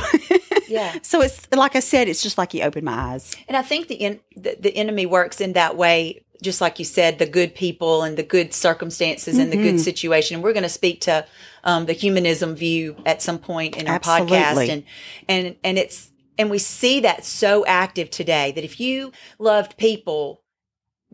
Yeah. 0.70 0.96
so 1.02 1.22
it's 1.22 1.48
like 1.52 1.76
I 1.76 1.80
said, 1.82 2.08
it's 2.08 2.22
just 2.24 2.38
like 2.38 2.54
you 2.54 2.62
open 2.64 2.84
my 2.86 2.94
eyes. 3.14 3.36
And 3.48 3.58
I 3.58 3.62
think 3.64 3.88
the, 3.88 3.96
in, 3.96 4.20
the 4.36 4.56
the 4.60 4.76
enemy 4.76 5.06
works 5.06 5.42
in 5.42 5.54
that 5.54 5.76
way, 5.76 6.24
just 6.42 6.62
like 6.62 6.80
you 6.80 6.86
said, 6.86 7.20
the 7.20 7.26
good 7.26 7.54
people 7.56 8.04
and 8.04 8.18
the 8.18 8.24
good 8.24 8.54
circumstances 8.54 9.38
and 9.38 9.52
the 9.52 9.58
Mm-hmm. 9.58 9.66
good 9.66 9.80
situation. 9.82 10.36
And 10.36 10.44
we're 10.44 10.54
going 10.54 10.64
to 10.64 10.70
speak 10.70 11.02
to 11.02 11.26
um, 11.64 11.86
the 11.86 11.94
humanism 11.94 12.56
view 12.56 12.96
at 13.06 13.22
some 13.22 13.40
point 13.40 13.76
in 13.76 13.88
our 13.88 13.96
Absolutely. 13.96 14.38
podcast, 14.38 14.70
and 14.70 14.84
and 15.28 15.56
and 15.64 15.78
it's 15.78 16.12
and 16.40 16.50
we 16.50 16.58
see 16.58 17.00
that 17.02 17.24
so 17.26 17.64
active 17.68 18.10
today 18.10 18.52
that 18.54 18.64
if 18.64 18.80
you 18.80 19.12
loved 19.38 19.78
people. 19.78 20.42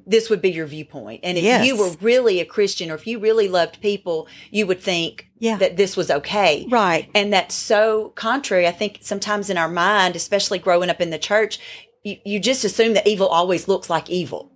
This 0.05 0.29
would 0.29 0.41
be 0.41 0.51
your 0.51 0.65
viewpoint. 0.65 1.21
And 1.23 1.37
if 1.37 1.43
Yes. 1.45 1.65
you 1.65 1.77
were 1.77 1.91
really 2.01 2.41
a 2.41 2.45
Christian 2.45 2.91
or 2.91 2.95
if 2.95 3.07
you 3.07 3.17
really 3.17 3.47
loved 3.47 3.79
people, 3.79 4.27
you 4.51 4.67
would 4.67 4.81
think 4.81 5.27
Yeah. 5.39 5.55
that 5.55 5.77
this 5.77 5.95
was 5.95 6.11
okay. 6.11 6.65
Right. 6.69 7.07
And 7.15 7.31
that's 7.31 7.55
so 7.55 8.09
contrary. 8.09 8.67
I 8.67 8.73
think 8.73 8.97
sometimes 8.99 9.49
in 9.49 9.57
our 9.57 9.69
mind, 9.69 10.17
especially 10.17 10.59
growing 10.59 10.89
up 10.89 10.99
in 10.99 11.11
the 11.11 11.17
church, 11.17 11.59
you, 12.03 12.17
you 12.25 12.39
just 12.41 12.65
assume 12.65 12.91
that 12.95 13.07
evil 13.07 13.27
always 13.29 13.69
looks 13.69 13.89
like 13.89 14.09
evil. 14.09 14.51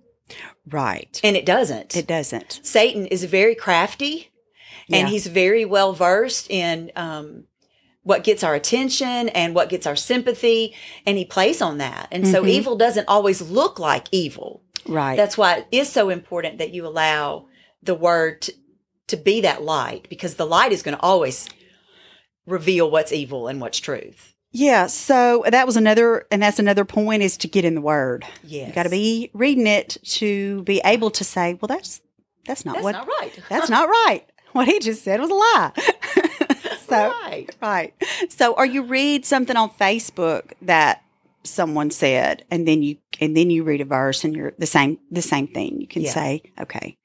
Right. 0.68 1.18
And 1.24 1.38
it 1.38 1.46
doesn't. 1.46 1.96
It 1.96 2.06
doesn't. 2.06 2.60
Satan 2.62 3.06
is 3.06 3.24
very 3.24 3.54
crafty 3.54 4.28
and 4.92 5.08
he's 5.08 5.26
very 5.26 5.64
well 5.64 5.94
versed 5.94 6.50
in 6.50 6.92
um, 6.96 7.44
what 8.02 8.24
gets 8.24 8.42
our 8.42 8.54
attention 8.54 9.28
and 9.30 9.54
what 9.54 9.68
gets 9.68 9.86
our 9.86 9.96
sympathy 9.96 10.74
and 11.06 11.18
he 11.18 11.24
plays 11.24 11.60
on 11.60 11.78
that 11.78 12.08
and 12.10 12.26
so 12.26 12.42
Mhm. 12.42 12.48
evil 12.48 12.76
doesn't 12.76 13.06
always 13.08 13.42
look 13.42 13.78
like 13.78 14.06
evil 14.12 14.62
Right. 14.86 15.16
that's 15.16 15.36
why 15.36 15.58
it 15.58 15.66
is 15.70 15.88
so 15.90 16.08
important 16.08 16.58
that 16.58 16.72
you 16.72 16.86
allow 16.86 17.46
the 17.82 17.94
word 17.94 18.42
to, 18.42 18.52
to 19.08 19.16
be 19.16 19.40
that 19.42 19.62
light 19.62 20.06
because 20.08 20.34
the 20.36 20.46
light 20.46 20.72
is 20.72 20.82
going 20.82 20.96
to 20.96 21.02
always 21.02 21.48
reveal 22.46 22.90
what's 22.90 23.12
evil 23.12 23.48
and 23.48 23.60
what's 23.60 23.78
truth 23.78 24.34
yeah. 24.52 24.88
So 24.88 25.44
that 25.48 25.64
was 25.64 25.76
another, 25.76 26.26
and 26.32 26.42
that's 26.42 26.58
another 26.58 26.84
point 26.84 27.22
is 27.22 27.36
to 27.36 27.46
get 27.46 27.64
in 27.64 27.76
the 27.76 27.80
word. 27.80 28.24
yeah 28.42 28.66
You 28.66 28.72
got 28.72 28.82
to 28.82 28.88
be 28.88 29.30
reading 29.32 29.68
it 29.68 29.96
to 30.18 30.64
be 30.64 30.80
able 30.84 31.12
to 31.12 31.22
say, 31.22 31.56
well, 31.60 31.68
that's, 31.68 32.00
that's 32.46 32.64
not 32.64 32.72
that's 32.74 32.82
what, 32.82 32.92
not 32.92 33.06
right 33.06 33.38
that's 33.48 33.70
not 33.76 33.88
right. 33.88 34.24
What 34.50 34.66
he 34.66 34.80
just 34.80 35.04
said 35.04 35.20
was 35.20 35.30
a 35.30 35.34
lie. 35.34 35.72
so, 36.90 37.08
right 37.22 37.56
Right. 37.62 37.94
So, 38.28 38.52
or 38.52 38.66
you 38.66 38.82
read 38.82 39.24
something 39.24 39.56
on 39.56 39.70
Facebook 39.70 40.52
that 40.62 41.02
someone 41.42 41.90
said, 41.90 42.44
and 42.50 42.68
then 42.68 42.82
you 42.82 42.96
and 43.20 43.36
then 43.36 43.50
you 43.50 43.64
read 43.64 43.80
a 43.80 43.84
verse, 43.86 44.24
and 44.24 44.34
you're 44.36 44.52
the 44.58 44.66
same 44.66 44.98
the 45.10 45.22
same 45.22 45.46
thing. 45.48 45.80
You 45.80 45.86
can 45.86 46.02
Yeah. 46.02 46.12
say, 46.12 46.42
okay, 46.60 46.96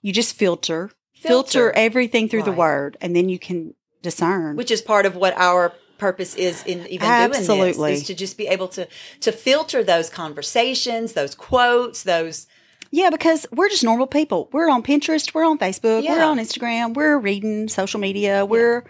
you 0.00 0.12
just 0.12 0.34
filter 0.34 0.90
filter, 1.14 1.50
Filter. 1.50 1.72
everything 1.76 2.28
through 2.28 2.42
the 2.42 2.52
word, 2.52 2.96
and 3.00 3.14
then 3.14 3.28
you 3.28 3.38
can 3.38 3.74
discern. 4.02 4.56
which 4.56 4.70
is 4.70 4.82
part 4.82 5.06
of 5.06 5.14
what 5.14 5.32
our 5.36 5.72
purpose 5.98 6.34
is 6.34 6.64
in 6.64 6.84
even 6.88 7.06
Absolutely. 7.06 7.66
doing 7.74 7.90
this 7.92 8.00
is 8.00 8.06
to 8.08 8.14
just 8.14 8.36
be 8.36 8.48
able 8.48 8.66
to 8.66 8.88
to 9.20 9.30
filter 9.30 9.84
those 9.84 10.10
conversations 10.10 11.12
those 11.12 11.32
quotes 11.36 12.02
those 12.02 12.48
yeah, 12.90 13.08
because 13.08 13.46
we're 13.52 13.70
just 13.70 13.84
normal 13.84 14.06
people. 14.06 14.50
We're 14.52 14.68
on 14.68 14.82
Pinterest, 14.82 15.32
we're 15.32 15.46
on 15.46 15.58
Facebook, 15.58 16.06
we're 16.06 16.22
on 16.22 16.36
Instagram, 16.38 16.92
we're 16.92 17.16
reading 17.18 17.68
social 17.68 17.98
media, 17.98 18.44
we're 18.44 18.84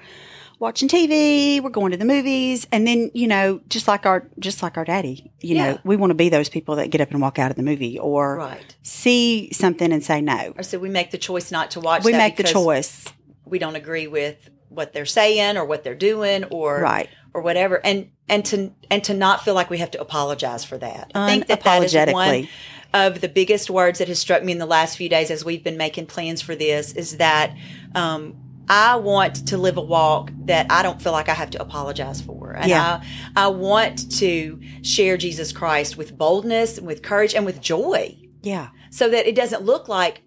watching 0.62 0.88
TV, 0.88 1.61
we're 1.61 1.68
going 1.70 1.90
to 1.90 1.96
the 1.98 2.05
movies, 2.05 2.66
and 2.72 2.87
then 2.87 3.11
you 3.12 3.27
know, 3.27 3.61
just 3.68 3.88
like 3.88 4.07
our 4.07 4.27
just 4.38 4.62
like 4.62 4.77
our 4.79 4.85
daddy, 4.85 5.31
you 5.40 5.57
Yeah. 5.57 5.72
know, 5.72 5.79
we 5.85 5.96
want 5.96 6.11
to 6.11 6.14
be 6.14 6.29
those 6.29 6.48
people 6.48 6.77
that 6.77 6.88
get 6.90 7.01
up 7.01 7.11
and 7.11 7.20
walk 7.20 7.38
out 7.38 7.51
of 7.51 7.57
the 7.57 7.62
movie 7.64 7.98
or 7.98 8.37
right 8.37 8.75
see 8.83 9.53
something 9.53 9.92
and 9.92 10.03
say 10.05 10.20
no. 10.20 10.55
or 10.57 10.62
so 10.62 10.79
we 10.79 10.88
make 10.88 11.11
the 11.11 11.18
choice 11.18 11.51
not 11.51 11.72
to 11.72 11.81
watch 11.81 12.05
We 12.05 12.12
make 12.12 12.37
the 12.37 12.44
choice. 12.44 13.05
we 13.44 13.59
don't 13.59 13.77
agree 13.77 14.07
with 14.07 14.48
what 14.68 14.92
they're 14.92 15.05
saying 15.05 15.57
or 15.57 15.64
what 15.64 15.83
they're 15.85 15.94
doing 15.94 16.44
or 16.44 16.81
Right. 16.81 17.09
or 17.35 17.42
whatever 17.42 17.85
and 17.85 18.11
and 18.29 18.44
to 18.46 18.72
and 18.90 19.03
to 19.05 19.14
not 19.14 19.44
feel 19.44 19.55
like 19.55 19.68
we 19.68 19.79
have 19.79 19.90
to 19.90 20.01
apologize 20.01 20.64
for 20.64 20.79
that 20.79 21.11
i 21.14 21.29
think 21.29 21.48
that 21.48 21.62
that 21.64 21.83
is 21.83 21.94
one 22.14 22.48
of 22.94 23.20
the 23.20 23.29
biggest 23.29 23.68
words 23.68 23.98
that 23.98 24.09
has 24.09 24.18
struck 24.18 24.42
me 24.44 24.53
in 24.53 24.59
the 24.59 24.66
last 24.66 24.96
few 24.96 25.09
days 25.09 25.31
as 25.31 25.44
we've 25.44 25.64
been 25.64 25.77
making 25.77 26.07
plans 26.07 26.40
for 26.40 26.55
this 26.55 26.92
is 26.92 27.16
that 27.18 27.55
um, 27.94 28.35
I 28.74 28.96
want 28.96 29.46
to 29.48 29.58
live 29.58 29.76
a 29.76 29.82
walk 29.82 30.30
that 30.46 30.66
I 30.70 30.82
don't 30.82 31.00
feel 31.00 31.12
like 31.12 31.28
I 31.28 31.35
have 31.35 31.50
to 31.50 31.61
apologize 31.61 32.22
for. 32.22 32.52
And 32.52 32.70
Yeah. 32.70 33.02
I, 33.37 33.44
I 33.44 33.48
want 33.48 34.11
to 34.18 34.58
share 34.82 35.18
Jesus 35.18 35.52
Christ 35.52 35.98
with 35.98 36.16
boldness 36.16 36.78
and 36.78 36.87
with 36.87 37.02
courage 37.02 37.35
and 37.35 37.44
with 37.44 37.61
joy 37.61 38.16
Yeah. 38.42 38.68
so 38.90 39.11
that 39.11 39.26
it 39.26 39.35
doesn't 39.35 39.62
look 39.62 39.88
like 39.88 40.22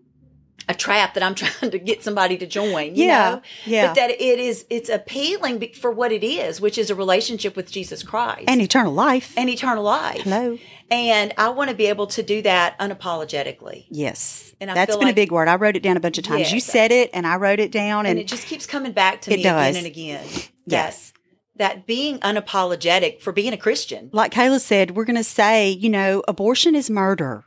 a 0.69 0.75
trap 0.75 1.15
that 1.15 1.23
I'm 1.23 1.33
trying 1.43 1.71
to 1.71 1.79
get 1.79 2.03
somebody 2.03 2.37
to 2.37 2.45
join. 2.45 2.95
You 2.95 3.05
Yeah. 3.05 3.29
know? 3.31 3.41
Yeah. 3.65 3.87
But 3.87 3.95
that 3.95 4.09
it 4.11 4.39
is, 4.39 4.65
it's 4.69 4.89
appealing 4.89 5.63
for 5.73 5.89
what 5.89 6.11
it 6.11 6.23
is, 6.23 6.61
which 6.61 6.77
is 6.77 6.91
a 6.91 6.95
relationship 6.95 7.55
with 7.55 7.71
Jesus 7.71 8.03
Christ 8.03 8.45
And 8.47 8.61
eternal 8.61 8.93
life. 8.93 9.33
and 9.37 9.49
eternal 9.49 9.83
life. 9.83 10.21
Hello. 10.21 10.57
And 10.91 11.33
I 11.37 11.49
want 11.49 11.69
to 11.71 11.75
be 11.75 11.87
able 11.87 12.07
to 12.07 12.21
do 12.23 12.41
that 12.43 12.77
unapologetically. 12.79 13.85
Yes. 13.89 14.53
And 14.61 14.69
I 14.69 14.73
That's 14.75 14.95
been 14.95 15.05
like- 15.05 15.13
a 15.13 15.15
big 15.15 15.31
word. 15.31 15.47
I 15.47 15.55
wrote 15.55 15.75
it 15.75 15.83
down 15.83 15.97
a 15.97 15.99
bunch 15.99 16.17
of 16.17 16.23
times. 16.23 16.51
You 16.51 16.59
said 16.59 16.91
it 16.91 17.09
and 17.13 17.25
I 17.25 17.37
wrote 17.37 17.59
it 17.59 17.71
down 17.71 18.01
And 18.05 18.11
and, 18.11 18.19
it 18.19 18.27
just 18.27 18.45
keeps 18.47 18.65
coming 18.65 18.91
back 18.91 19.21
to 19.21 19.31
me 19.31 19.43
does. 19.43 19.69
again 19.69 19.77
and 19.77 19.85
again. 19.87 20.25
Yes. 20.67 21.11
That, 21.57 21.77
that 21.77 21.87
being 21.87 22.19
unapologetic 22.19 23.21
for 23.21 23.31
being 23.31 23.53
a 23.53 23.57
Christian. 23.57 24.09
like 24.13 24.31
Kayla 24.31 24.59
said, 24.59 24.91
we're 24.95 25.05
going 25.05 25.15
to 25.15 25.23
say, 25.23 25.69
you 25.71 25.89
know, 25.89 26.23
abortion 26.27 26.75
is 26.75 26.89
murder. 26.89 27.45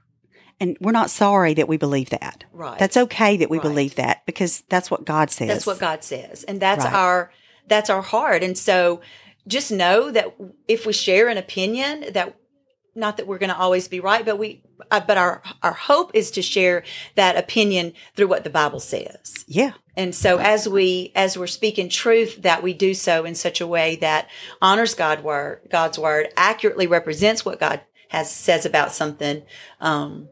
And 0.60 0.76
we're 0.80 0.90
not 0.92 1.08
sorry 1.10 1.54
that 1.54 1.68
we 1.68 1.76
believe 1.76 2.10
that. 2.10 2.42
Right. 2.52 2.78
That's 2.78 2.96
okay 2.96 3.36
that 3.36 3.48
we 3.50 3.58
Right. 3.58 3.62
believe 3.62 3.94
that 3.94 4.26
because 4.26 4.62
that's 4.68 4.90
what 4.90 5.04
God 5.04 5.30
says. 5.30 5.46
That's 5.48 5.66
what 5.66 5.78
God 5.78 6.02
says. 6.02 6.42
And 6.44 6.58
that's 6.60 6.84
Right. 6.84 6.92
our 6.94 7.32
that's 7.68 7.90
our 7.90 8.00
heart. 8.02 8.42
And 8.42 8.56
so 8.58 9.00
just 9.46 9.70
know 9.70 10.10
that 10.10 10.34
if 10.66 10.86
we 10.86 10.92
share 10.94 11.28
an 11.28 11.36
opinion 11.36 12.06
that 12.12 12.34
not 12.98 13.16
that 13.16 13.26
we're 13.26 13.38
going 13.38 13.50
to 13.50 13.56
always 13.56 13.88
be 13.88 14.00
right, 14.00 14.24
but 14.24 14.38
we 14.38 14.62
uh, 14.90 15.00
but 15.06 15.16
our 15.16 15.42
our 15.62 15.72
hope 15.72 16.10
is 16.14 16.30
to 16.32 16.42
share 16.42 16.82
that 17.14 17.36
opinion 17.36 17.92
through 18.16 18.26
what 18.28 18.44
the 18.44 18.50
Bible 18.50 18.80
says. 18.80 19.44
Yeah. 19.46 19.72
And 19.96 20.14
so 20.14 20.38
as 20.38 20.68
we 20.68 21.12
as 21.14 21.38
we're 21.38 21.46
speaking 21.46 21.88
truth 21.88 22.42
that 22.42 22.62
we 22.62 22.74
do 22.74 22.94
so 22.94 23.24
in 23.24 23.34
such 23.34 23.60
a 23.60 23.66
way 23.66 23.96
that 23.96 24.28
honors 24.60 24.94
God 24.94 25.22
word 25.24 25.60
God's 25.70 25.98
word 25.98 26.28
accurately 26.36 26.86
represents 26.86 27.44
what 27.44 27.60
God 27.60 27.80
has 28.10 28.30
says 28.30 28.64
about 28.66 28.92
something 28.92 29.42
um 29.80 30.28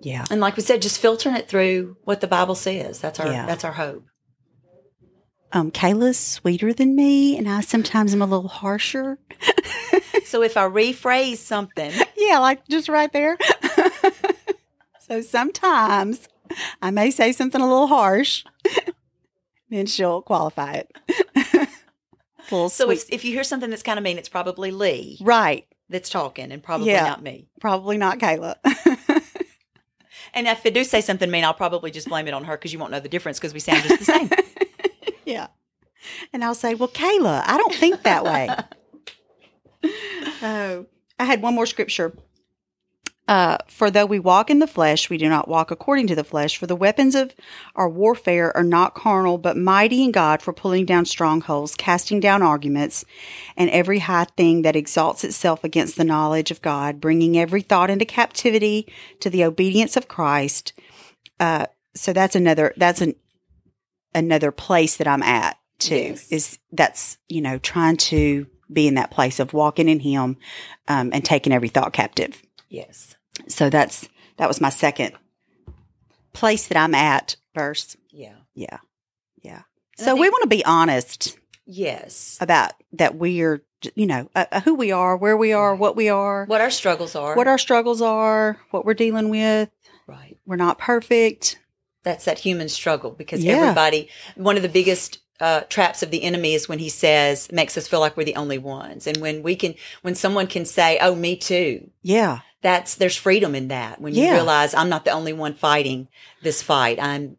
Yeah. 0.00 0.24
and 0.30 0.40
like 0.40 0.56
we 0.56 0.62
said 0.62 0.82
just 0.82 1.00
filtering 1.00 1.36
it 1.36 1.48
through 1.48 1.96
what 2.04 2.20
the 2.20 2.26
Bible 2.28 2.54
says. 2.54 3.00
That's 3.00 3.18
our 3.20 3.26
Yeah. 3.32 3.46
that's 3.46 3.64
our 3.64 3.72
hope. 3.72 4.04
Um, 5.52 5.72
Kayla's 5.72 6.16
sweeter 6.16 6.72
than 6.72 6.94
me, 6.94 7.36
and 7.36 7.48
I 7.48 7.60
sometimes 7.60 8.14
am 8.14 8.22
a 8.22 8.26
little 8.26 8.46
harsher. 8.48 9.18
So 10.24 10.42
if 10.42 10.56
I 10.56 10.68
rephrase 10.68 11.36
something, 11.38 11.92
Yeah, 12.16 12.38
like 12.38 12.66
just 12.68 12.88
right 12.88 13.12
there. 13.12 13.36
so 15.08 15.20
sometimes 15.22 16.28
I 16.82 16.90
may 16.90 17.10
say 17.10 17.32
something 17.32 17.60
a 17.60 17.66
little 17.68 17.86
harsh, 17.86 18.44
then 19.70 19.86
she'll 19.86 20.22
qualify 20.22 20.74
it. 20.84 21.68
so 22.48 22.68
sweet. 22.68 22.98
if, 22.98 23.04
if 23.10 23.24
you 23.24 23.32
hear 23.32 23.44
something 23.44 23.70
that's 23.70 23.82
kind 23.82 23.98
of 23.98 24.02
mean, 24.04 24.18
it's 24.18 24.28
probably 24.28 24.70
Lee 24.70 25.18
right. 25.20 25.66
that's 25.88 26.08
talking 26.10 26.50
and 26.52 26.62
probably 26.62 26.88
Yeah. 26.90 27.04
not 27.04 27.22
me. 27.22 27.48
Probably 27.60 27.96
not 27.98 28.18
Kayla. 28.18 28.56
And 30.32 30.46
if 30.46 30.64
I 30.64 30.70
do 30.70 30.84
say 30.84 31.00
something 31.00 31.28
mean, 31.28 31.42
I'll 31.44 31.52
probably 31.54 31.90
just 31.90 32.08
blame 32.08 32.28
it 32.28 32.34
on 32.34 32.44
her 32.44 32.56
because 32.56 32.72
you 32.72 32.78
won't 32.78 32.92
know 32.92 33.00
the 33.00 33.08
difference 33.08 33.38
because 33.40 33.52
we 33.52 33.58
sound 33.58 33.82
just 33.82 33.98
the 33.98 34.04
same. 34.04 34.30
yeah. 35.24 35.48
And 36.32 36.44
I'll 36.44 36.54
say, 36.54 36.74
Well, 36.76 36.88
Kayla, 36.88 37.42
I 37.46 37.56
don't 37.58 37.74
think 37.74 38.02
that 38.04 38.22
way. 38.24 38.48
Oh, 39.84 40.86
I 41.18 41.24
had 41.24 41.42
one 41.42 41.54
more 41.54 41.66
scripture. 41.66 42.14
Uh, 43.30 43.56
for 43.68 43.92
though 43.92 44.06
we 44.06 44.18
walk 44.18 44.50
in 44.50 44.58
the 44.58 44.66
flesh, 44.66 45.08
we 45.08 45.16
do 45.16 45.28
not 45.28 45.46
walk 45.46 45.70
according 45.70 46.08
to 46.08 46.16
the 46.16 46.24
flesh. 46.24 46.56
For 46.56 46.66
the 46.66 46.74
weapons 46.74 47.14
of 47.14 47.32
our 47.76 47.88
warfare 47.88 48.54
are 48.56 48.64
not 48.64 48.96
carnal, 48.96 49.38
but 49.38 49.56
mighty 49.56 50.02
in 50.02 50.10
God 50.10 50.42
for 50.42 50.52
pulling 50.52 50.84
down 50.84 51.04
strongholds, 51.04 51.76
casting 51.76 52.18
down 52.18 52.42
arguments, 52.42 53.04
and 53.56 53.70
every 53.70 54.00
high 54.00 54.24
thing 54.36 54.62
that 54.62 54.74
exalts 54.74 55.22
itself 55.22 55.62
against 55.62 55.96
the 55.96 56.02
knowledge 56.02 56.50
of 56.50 56.60
God, 56.60 57.00
bringing 57.00 57.38
every 57.38 57.62
thought 57.62 57.88
into 57.88 58.04
captivity 58.04 58.92
to 59.20 59.30
the 59.30 59.44
obedience 59.44 59.96
of 59.96 60.08
Christ. 60.08 60.72
Uh, 61.38 61.66
so 61.94 62.12
that's 62.12 62.34
another. 62.34 62.74
That's 62.76 63.00
an 63.00 63.14
another 64.12 64.50
place 64.50 64.96
that 64.96 65.06
I'm 65.06 65.22
at 65.22 65.56
too. 65.78 65.94
Yes. 65.94 66.32
Is 66.32 66.58
that's 66.72 67.16
you 67.28 67.42
know 67.42 67.58
trying 67.58 67.96
to 67.98 68.48
be 68.72 68.86
in 68.86 68.94
that 68.94 69.10
place 69.10 69.40
of 69.40 69.52
walking 69.52 69.88
in 69.88 70.00
Him 70.00 70.36
um, 70.88 71.10
and 71.12 71.24
taking 71.24 71.52
every 71.52 71.68
thought 71.68 71.92
captive 71.92 72.42
yes. 72.68 73.16
so 73.48 73.68
that's 73.70 74.08
that 74.36 74.48
was 74.48 74.60
my 74.60 74.70
second 74.70 75.12
place 76.32 76.68
that 76.68 76.76
I'm 76.78 76.94
at 76.94 77.36
verse. 77.54 77.96
Yeah. 78.10 78.34
Yeah. 78.54 78.78
Yeah. 79.42 79.62
And 79.98 80.04
So 80.04 80.14
we 80.14 80.28
want 80.30 80.42
to 80.42 80.48
be 80.48 80.64
honest 80.64 81.36
Yes. 81.66 82.38
about 82.40 82.72
that 82.92 83.16
we 83.16 83.42
are, 83.42 83.62
you 83.94 84.06
know, 84.06 84.30
uh, 84.34 84.46
uh, 84.52 84.60
who 84.60 84.74
we 84.74 84.92
are, 84.92 85.16
where 85.16 85.36
we 85.36 85.52
are, 85.52 85.74
what 85.74 85.96
we 85.96 86.08
are, 86.08 86.44
What 86.46 86.60
our 86.60 86.70
struggles 86.70 87.14
are. 87.14 87.36
what 87.36 87.48
our 87.48 87.58
struggles 87.58 88.00
are, 88.02 88.58
what 88.70 88.84
we're 88.84 88.94
dealing 88.94 89.28
with. 89.28 89.70
right. 90.06 90.38
We're 90.46 90.56
not 90.56 90.78
perfect. 90.78 91.58
That's 92.02 92.24
that 92.24 92.38
human 92.38 92.68
struggle 92.68 93.10
because 93.10 93.44
Yeah. 93.44 93.54
everybody, 93.54 94.08
one 94.36 94.56
of 94.56 94.62
the 94.62 94.68
biggest 94.68 95.18
uh, 95.40 95.60
traps 95.62 96.02
of 96.02 96.10
the 96.10 96.22
enemy 96.22 96.54
is 96.54 96.68
when 96.68 96.78
he 96.78 96.88
says, 96.88 97.50
makes 97.50 97.76
us 97.78 97.88
feel 97.88 98.00
like 98.00 98.16
we're 98.16 98.24
the 98.24 98.36
only 98.36 98.58
ones. 98.58 99.06
And 99.06 99.16
when 99.18 99.42
we 99.42 99.56
can, 99.56 99.74
when 100.02 100.14
someone 100.14 100.46
can 100.46 100.64
say, 100.64 100.98
oh, 101.00 101.14
me 101.14 101.36
too, 101.36 101.90
Yeah. 102.02 102.40
that's, 102.62 102.94
there's 102.96 103.16
freedom 103.16 103.54
in 103.54 103.68
that. 103.68 104.00
When 104.00 104.14
you 104.14 104.24
Yeah. 104.24 104.34
realize 104.34 104.74
I'm 104.74 104.88
not 104.90 105.04
the 105.04 105.12
only 105.12 105.32
one 105.32 105.54
fighting 105.54 106.08
this 106.42 106.62
fight. 106.62 106.98
I'm, 107.00 107.36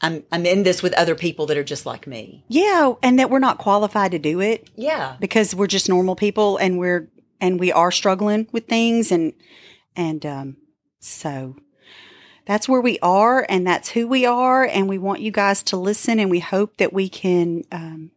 I'm, 0.00 0.22
I'm 0.30 0.46
in 0.46 0.62
this 0.64 0.82
with 0.82 0.92
other 0.94 1.14
people 1.14 1.46
that 1.46 1.56
are 1.56 1.64
just 1.64 1.86
like 1.86 2.06
me. 2.06 2.44
Yeah. 2.48 2.92
And 3.02 3.18
that 3.18 3.30
we're 3.30 3.38
not 3.38 3.58
qualified 3.58 4.12
to 4.12 4.18
do 4.18 4.40
it 4.40 4.68
Yeah. 4.76 5.16
because 5.18 5.54
we're 5.54 5.66
just 5.66 5.88
normal 5.88 6.14
people 6.16 6.56
and 6.58 6.78
we're, 6.78 7.08
and 7.40 7.58
we 7.58 7.72
are 7.72 7.90
struggling 7.90 8.46
with 8.52 8.66
things. 8.68 9.10
And, 9.10 9.32
and, 9.96 10.24
um, 10.24 10.56
so 11.00 11.56
that's 12.46 12.68
where 12.68 12.80
we 12.80 12.98
are 13.00 13.46
and 13.48 13.66
that's 13.66 13.90
who 13.90 14.06
we 14.06 14.26
are. 14.26 14.64
And 14.64 14.88
we 14.88 14.98
want 14.98 15.20
you 15.20 15.30
guys 15.30 15.62
to 15.64 15.76
listen 15.76 16.18
and 16.18 16.30
we 16.30 16.40
hope 16.40 16.76
that 16.76 16.92
we 16.92 17.08
can, 17.08 17.64
um, 17.72 18.10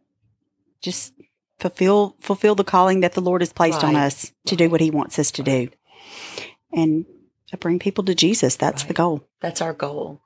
just 0.80 1.12
fulfill, 1.58 2.16
fulfill 2.20 2.54
the 2.54 2.64
calling 2.64 3.00
that 3.00 3.14
the 3.14 3.20
Lord 3.20 3.40
has 3.40 3.52
placed 3.52 3.82
on 3.82 3.96
us 3.96 4.32
to 4.46 4.54
do 4.56 4.70
what 4.70 4.80
he 4.80 4.90
wants 4.90 5.18
us 5.18 5.30
to 5.32 5.42
do 5.42 5.68
and 6.72 7.04
to 7.48 7.56
bring 7.56 7.78
people 7.78 8.04
to 8.04 8.14
Jesus. 8.14 8.56
That's 8.56 8.84
the 8.84 8.94
goal. 8.94 9.24
That's 9.40 9.60
our 9.60 9.72
goal. 9.72 10.20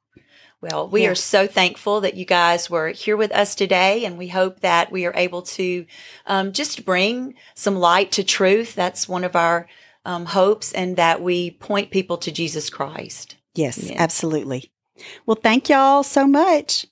Well, 0.61 0.89
we 0.89 1.03
Yeah. 1.03 1.11
are 1.11 1.15
so 1.17 1.49
thankful 1.49 2.01
that 2.03 2.15
you 2.15 2.25
guys 2.25 2.71
were 2.71 2.91
here 2.91 3.17
with 3.17 3.33
us 3.33 3.57
today, 3.57 4.05
and 4.05 4.17
we 4.17 4.29
hope 4.29 4.61
that 4.61 4.93
we 4.93 5.05
are 5.07 5.13
able 5.17 5.43
to 5.43 5.87
um, 6.25 6.53
just 6.53 6.85
bring 6.85 7.35
some 7.57 7.77
light 7.77 8.13
to 8.13 8.23
truth. 8.23 8.75
That's 8.77 9.09
one 9.09 9.25
of 9.25 9.35
our 9.35 9.69
um, 10.05 10.27
hopes, 10.27 10.73
and 10.73 10.97
that 10.97 11.21
we 11.21 11.51
point 11.51 11.91
people 11.91 12.17
to 12.19 12.31
Jesus 12.31 12.71
Christ. 12.71 13.37
Yes, 13.55 13.79
Yeah. 13.79 13.97
absolutely. 13.99 14.73
Well, 15.27 15.39
thank 15.43 15.69
y'all 15.69 16.03
so 16.03 16.27
much. 16.27 16.87